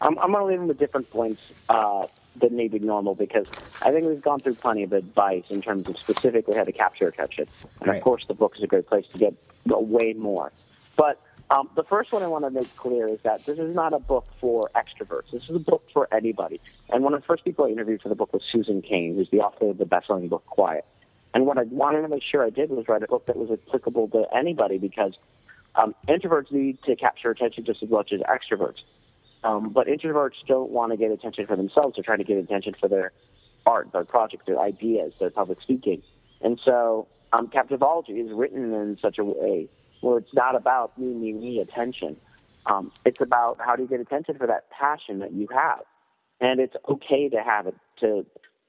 I'm, 0.00 0.18
I'm 0.18 0.32
going 0.32 0.42
to 0.42 0.46
leave 0.46 0.58
them 0.60 0.68
with 0.68 0.78
different 0.78 1.10
points 1.10 1.52
uh, 1.68 2.06
than 2.36 2.56
maybe 2.56 2.78
normal 2.78 3.14
because 3.14 3.46
I 3.82 3.90
think 3.92 4.06
we've 4.06 4.22
gone 4.22 4.40
through 4.40 4.54
plenty 4.54 4.82
of 4.82 4.92
advice 4.92 5.44
in 5.50 5.62
terms 5.62 5.88
of 5.88 5.98
specifically 5.98 6.56
how 6.56 6.64
to 6.64 6.72
capture 6.72 7.08
attention. 7.08 7.46
And 7.80 7.88
right. 7.88 7.96
of 7.96 8.02
course, 8.02 8.24
the 8.26 8.34
book 8.34 8.54
is 8.56 8.62
a 8.62 8.66
great 8.66 8.86
place 8.86 9.06
to 9.08 9.18
get 9.18 9.34
way 9.66 10.12
more. 10.14 10.52
But 10.96 11.20
um, 11.50 11.68
the 11.76 11.84
first 11.84 12.12
one 12.12 12.22
I 12.22 12.26
want 12.26 12.44
to 12.44 12.50
make 12.50 12.74
clear 12.76 13.06
is 13.06 13.20
that 13.22 13.44
this 13.44 13.58
is 13.58 13.74
not 13.74 13.92
a 13.92 13.98
book 13.98 14.26
for 14.40 14.70
extroverts. 14.74 15.30
This 15.32 15.44
is 15.48 15.56
a 15.56 15.60
book 15.60 15.88
for 15.92 16.08
anybody. 16.12 16.60
And 16.90 17.04
one 17.04 17.14
of 17.14 17.20
the 17.20 17.26
first 17.26 17.44
people 17.44 17.66
I 17.66 17.68
interviewed 17.68 18.02
for 18.02 18.08
the 18.08 18.14
book 18.14 18.32
was 18.32 18.42
Susan 18.50 18.82
Cain, 18.82 19.14
who's 19.14 19.30
the 19.30 19.40
author 19.40 19.70
of 19.70 19.78
the 19.78 19.86
best-selling 19.86 20.28
book 20.28 20.44
Quiet. 20.46 20.84
And 21.34 21.46
what 21.46 21.58
I 21.58 21.64
wanted 21.64 22.02
to 22.02 22.08
make 22.08 22.22
sure 22.22 22.44
I 22.44 22.50
did 22.50 22.70
was 22.70 22.88
write 22.88 23.02
a 23.02 23.08
book 23.08 23.26
that 23.26 23.36
was 23.36 23.50
applicable 23.50 24.08
to 24.08 24.26
anybody 24.34 24.78
because 24.78 25.14
um, 25.74 25.94
introverts 26.08 26.52
need 26.52 26.82
to 26.84 26.96
capture 26.96 27.30
attention 27.30 27.64
just 27.64 27.82
as 27.82 27.90
much 27.90 28.12
as 28.12 28.20
extroverts. 28.20 28.82
Um, 29.44 29.68
but 29.68 29.86
introverts 29.86 30.44
don't 30.48 30.70
want 30.70 30.92
to 30.92 30.96
get 30.96 31.10
attention 31.10 31.46
for 31.46 31.54
themselves. 31.54 31.96
They're 31.96 32.02
trying 32.02 32.18
to 32.18 32.24
get 32.24 32.38
attention 32.38 32.74
for 32.80 32.88
their 32.88 33.12
art, 33.66 33.92
their 33.92 34.04
project, 34.04 34.46
their 34.46 34.58
ideas, 34.58 35.12
their 35.20 35.30
public 35.30 35.60
speaking. 35.60 36.02
And 36.40 36.58
so 36.64 37.06
um, 37.32 37.48
Captivology 37.48 38.24
is 38.24 38.32
written 38.32 38.72
in 38.72 38.98
such 39.00 39.18
a 39.18 39.24
way 39.24 39.68
where 40.00 40.18
it's 40.18 40.34
not 40.34 40.56
about 40.56 40.98
me, 40.98 41.14
me, 41.14 41.32
me 41.32 41.60
attention. 41.60 42.16
Um, 42.66 42.90
it's 43.04 43.20
about 43.20 43.58
how 43.60 43.76
do 43.76 43.82
you 43.82 43.88
get 43.88 44.00
attention 44.00 44.36
for 44.38 44.46
that 44.46 44.70
passion 44.70 45.18
that 45.18 45.32
you 45.32 45.46
have. 45.52 45.80
And 46.40 46.58
it's 46.58 46.74
okay 46.88 47.28
to 47.28 47.42
have 47.42 47.66
it, 47.66 47.74
to 48.00 48.24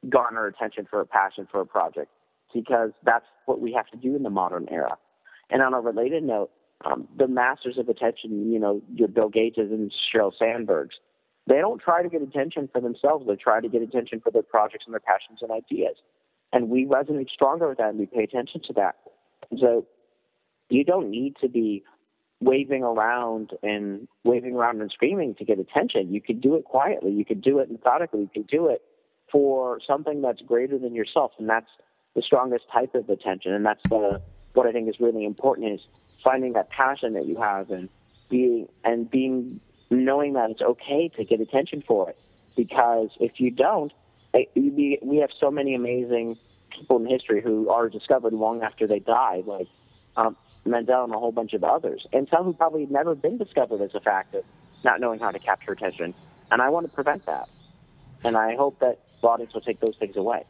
garner 0.10 0.46
attention 0.46 0.88
for 0.90 1.00
a 1.00 1.06
passion 1.06 1.48
for 1.50 1.62
a 1.62 1.66
project 1.66 2.12
because 2.54 2.92
that's 3.04 3.26
what 3.46 3.60
we 3.60 3.74
have 3.74 3.88
to 3.88 3.98
do 3.98 4.16
in 4.16 4.24
the 4.24 4.30
modern 4.30 4.68
era. 4.70 4.98
And 5.50 5.62
on 5.62 5.74
a 5.74 5.80
related 5.80 6.24
note, 6.24 6.52
um, 6.84 7.08
the 7.18 7.28
masters 7.28 7.78
of 7.78 7.88
attention, 7.90 8.52
you 8.52 8.60
know, 8.60 8.82
your 8.94 9.08
Bill 9.08 9.30
Gates 9.30 9.58
and 9.58 9.92
Sheryl 10.14 10.32
Sandbergs, 10.40 10.96
they 11.48 11.58
don't 11.58 11.80
try 11.80 12.04
to 12.04 12.10
get 12.10 12.22
attention 12.22 12.70
for 12.72 12.82
themselves. 12.82 13.26
They 13.28 13.36
try 13.36 13.62
to 13.62 13.70
get 13.70 13.82
attention 13.82 14.20
for 14.20 14.32
their 14.32 14.44
projects 14.44 14.86
and 14.86 14.94
their 14.94 15.00
passions 15.00 15.40
and 15.42 15.52
ideas. 15.52 15.96
And 16.52 16.70
we 16.70 16.86
resonate 16.86 17.30
stronger 17.30 17.70
with 17.70 17.78
that 17.78 17.90
and 17.90 18.00
we 18.00 18.06
pay 18.06 18.24
attention 18.24 18.62
to 18.68 18.74
that. 18.74 18.96
And 19.52 19.60
so 19.60 19.86
you 20.70 20.84
don't 20.84 21.10
need 21.10 21.36
to 21.42 21.48
be 21.48 21.84
waving 22.42 22.84
around 22.84 23.52
and 23.64 24.08
waving 24.24 24.56
around 24.56 24.82
and 24.82 24.92
screaming 24.92 25.36
to 25.36 25.46
get 25.46 25.60
attention. 25.60 26.14
You 26.14 26.22
could 26.22 26.42
do 26.42 26.56
it 26.56 26.66
quietly. 26.66 27.12
You 27.12 27.26
could 27.26 27.42
do 27.42 27.60
it 27.60 27.72
methodically. 27.72 28.22
You 28.22 28.30
could 28.34 28.48
do 28.48 28.68
it 28.68 28.82
for 29.32 29.80
something 29.86 30.22
that's 30.22 30.42
greater 30.42 30.78
than 30.78 30.94
yourself. 30.94 31.32
And 31.40 31.50
that's 31.50 31.70
the 32.16 32.22
strongest 32.22 32.66
type 32.72 32.96
of 32.96 33.10
attention. 33.10 33.54
And 33.54 33.66
that's 33.66 33.82
the, 33.90 34.22
what 34.54 34.68
I 34.68 34.72
think 34.72 34.90
is 34.90 34.96
really 35.00 35.26
important 35.26 35.74
is 35.74 35.82
finding 36.26 36.54
that 36.54 36.70
passion 36.70 37.14
that 37.14 37.26
you 37.26 37.38
have 37.38 37.72
and 37.72 37.88
being 38.30 38.68
and 38.84 39.10
being 39.10 39.62
knowing 39.90 40.34
that 40.34 40.50
it's 40.50 40.62
okay 40.62 41.08
to 41.16 41.24
get 41.24 41.40
attention 41.40 41.82
for 41.88 42.10
it. 42.10 42.20
Because 42.58 43.10
if 43.22 43.40
you 43.40 43.52
don't 43.52 43.94
we, 44.56 45.00
we 45.02 45.18
have 45.18 45.30
so 45.40 45.50
many 45.50 45.76
amazing 45.76 46.38
people 46.70 46.98
in 46.98 47.06
history 47.06 47.42
who 47.42 47.70
are 47.70 47.90
discovered 47.90 48.34
long 48.34 48.64
after 48.64 48.88
they 48.88 49.00
die 49.00 49.44
like 49.46 49.68
um, 50.18 50.36
Mendel 50.66 51.06
and 51.06 51.14
a 51.14 51.18
whole 51.18 51.32
bunch 51.32 51.54
of 51.54 51.64
others. 51.64 52.06
And 52.12 52.28
some 52.30 52.44
who 52.44 52.54
probably 52.54 52.82
have 52.82 52.92
never 52.92 53.16
been 53.16 53.38
discovered 53.38 53.82
as 53.82 53.94
a 53.96 54.00
fact 54.00 54.36
of 54.36 54.44
not 54.84 55.00
knowing 55.00 55.20
how 55.20 55.32
to 55.32 55.40
capture 55.40 55.72
attention. 55.72 56.14
And 56.52 56.62
I 56.62 56.70
want 56.70 56.88
to 56.88 56.94
prevent 56.94 57.26
that. 57.28 57.48
And 58.24 58.36
I 58.36 58.56
hope 58.56 58.80
that 58.80 59.00
the 59.22 59.28
audience 59.28 59.54
will 59.54 59.62
take 59.62 59.80
those 59.80 59.96
things 59.98 60.16
away. 60.16 60.44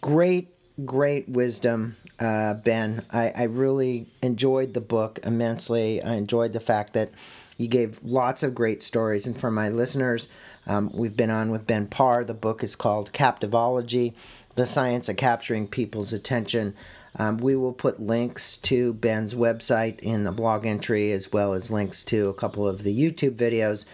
Great 0.00 0.50
great 0.84 1.28
wisdom, 1.28 1.96
uh, 2.18 2.54
Ben. 2.54 3.04
I, 3.12 3.32
I 3.36 3.42
really 3.44 4.06
enjoyed 4.22 4.74
the 4.74 4.80
book 4.80 5.20
immensely. 5.22 6.02
I 6.02 6.14
enjoyed 6.14 6.52
the 6.52 6.60
fact 6.60 6.92
that 6.94 7.10
you 7.56 7.68
gave 7.68 8.02
lots 8.02 8.42
of 8.42 8.54
great 8.54 8.82
stories. 8.82 9.26
And 9.26 9.38
for 9.38 9.50
my 9.50 9.68
listeners, 9.68 10.28
um, 10.66 10.90
we've 10.92 11.16
been 11.16 11.30
on 11.30 11.50
with 11.50 11.66
Ben 11.66 11.86
Parr. 11.86 12.24
The 12.24 12.34
book 12.34 12.62
is 12.64 12.76
called 12.76 13.12
Captivology 13.12 14.14
The 14.54 14.66
Science 14.66 15.08
of 15.08 15.16
Capturing 15.16 15.68
People's 15.68 16.12
Attention. 16.12 16.74
Um, 17.18 17.36
we 17.38 17.56
will 17.56 17.74
put 17.74 18.00
links 18.00 18.56
to 18.58 18.94
Ben's 18.94 19.34
website 19.34 19.98
in 19.98 20.24
the 20.24 20.32
blog 20.32 20.64
entry, 20.64 21.12
as 21.12 21.30
well 21.30 21.52
as 21.52 21.70
links 21.70 22.04
to 22.06 22.28
a 22.28 22.34
couple 22.34 22.66
of 22.66 22.82
the 22.82 22.98
YouTube 22.98 23.36
videos, 23.36 23.84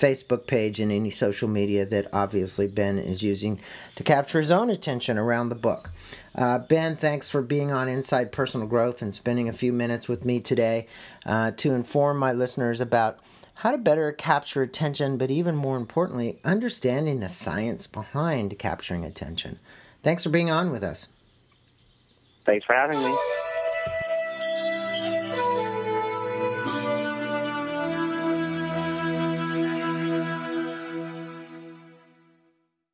Facebook 0.00 0.46
page, 0.46 0.80
and 0.80 0.90
any 0.90 1.10
social 1.10 1.48
media 1.48 1.84
that 1.84 2.08
obviously 2.12 2.66
Ben 2.66 2.98
is 2.98 3.22
using 3.22 3.60
to 3.96 4.02
capture 4.02 4.40
his 4.40 4.50
own 4.50 4.70
attention 4.70 5.18
around 5.18 5.50
the 5.50 5.54
book. 5.54 5.90
Uh, 6.34 6.58
ben, 6.58 6.96
thanks 6.96 7.28
for 7.28 7.42
being 7.42 7.70
on 7.70 7.88
Inside 7.88 8.32
Personal 8.32 8.66
Growth 8.66 9.02
and 9.02 9.14
spending 9.14 9.48
a 9.48 9.52
few 9.52 9.72
minutes 9.72 10.08
with 10.08 10.24
me 10.24 10.40
today 10.40 10.86
uh, 11.26 11.50
to 11.52 11.74
inform 11.74 12.18
my 12.18 12.32
listeners 12.32 12.80
about 12.80 13.18
how 13.56 13.72
to 13.72 13.78
better 13.78 14.10
capture 14.12 14.62
attention, 14.62 15.18
but 15.18 15.30
even 15.30 15.54
more 15.54 15.76
importantly, 15.76 16.38
understanding 16.44 17.20
the 17.20 17.28
science 17.28 17.86
behind 17.86 18.58
capturing 18.58 19.04
attention. 19.04 19.58
Thanks 20.02 20.22
for 20.22 20.30
being 20.30 20.50
on 20.50 20.70
with 20.70 20.82
us. 20.82 21.08
Thanks 22.46 22.64
for 22.64 22.74
having 22.74 22.98
me. 22.98 23.49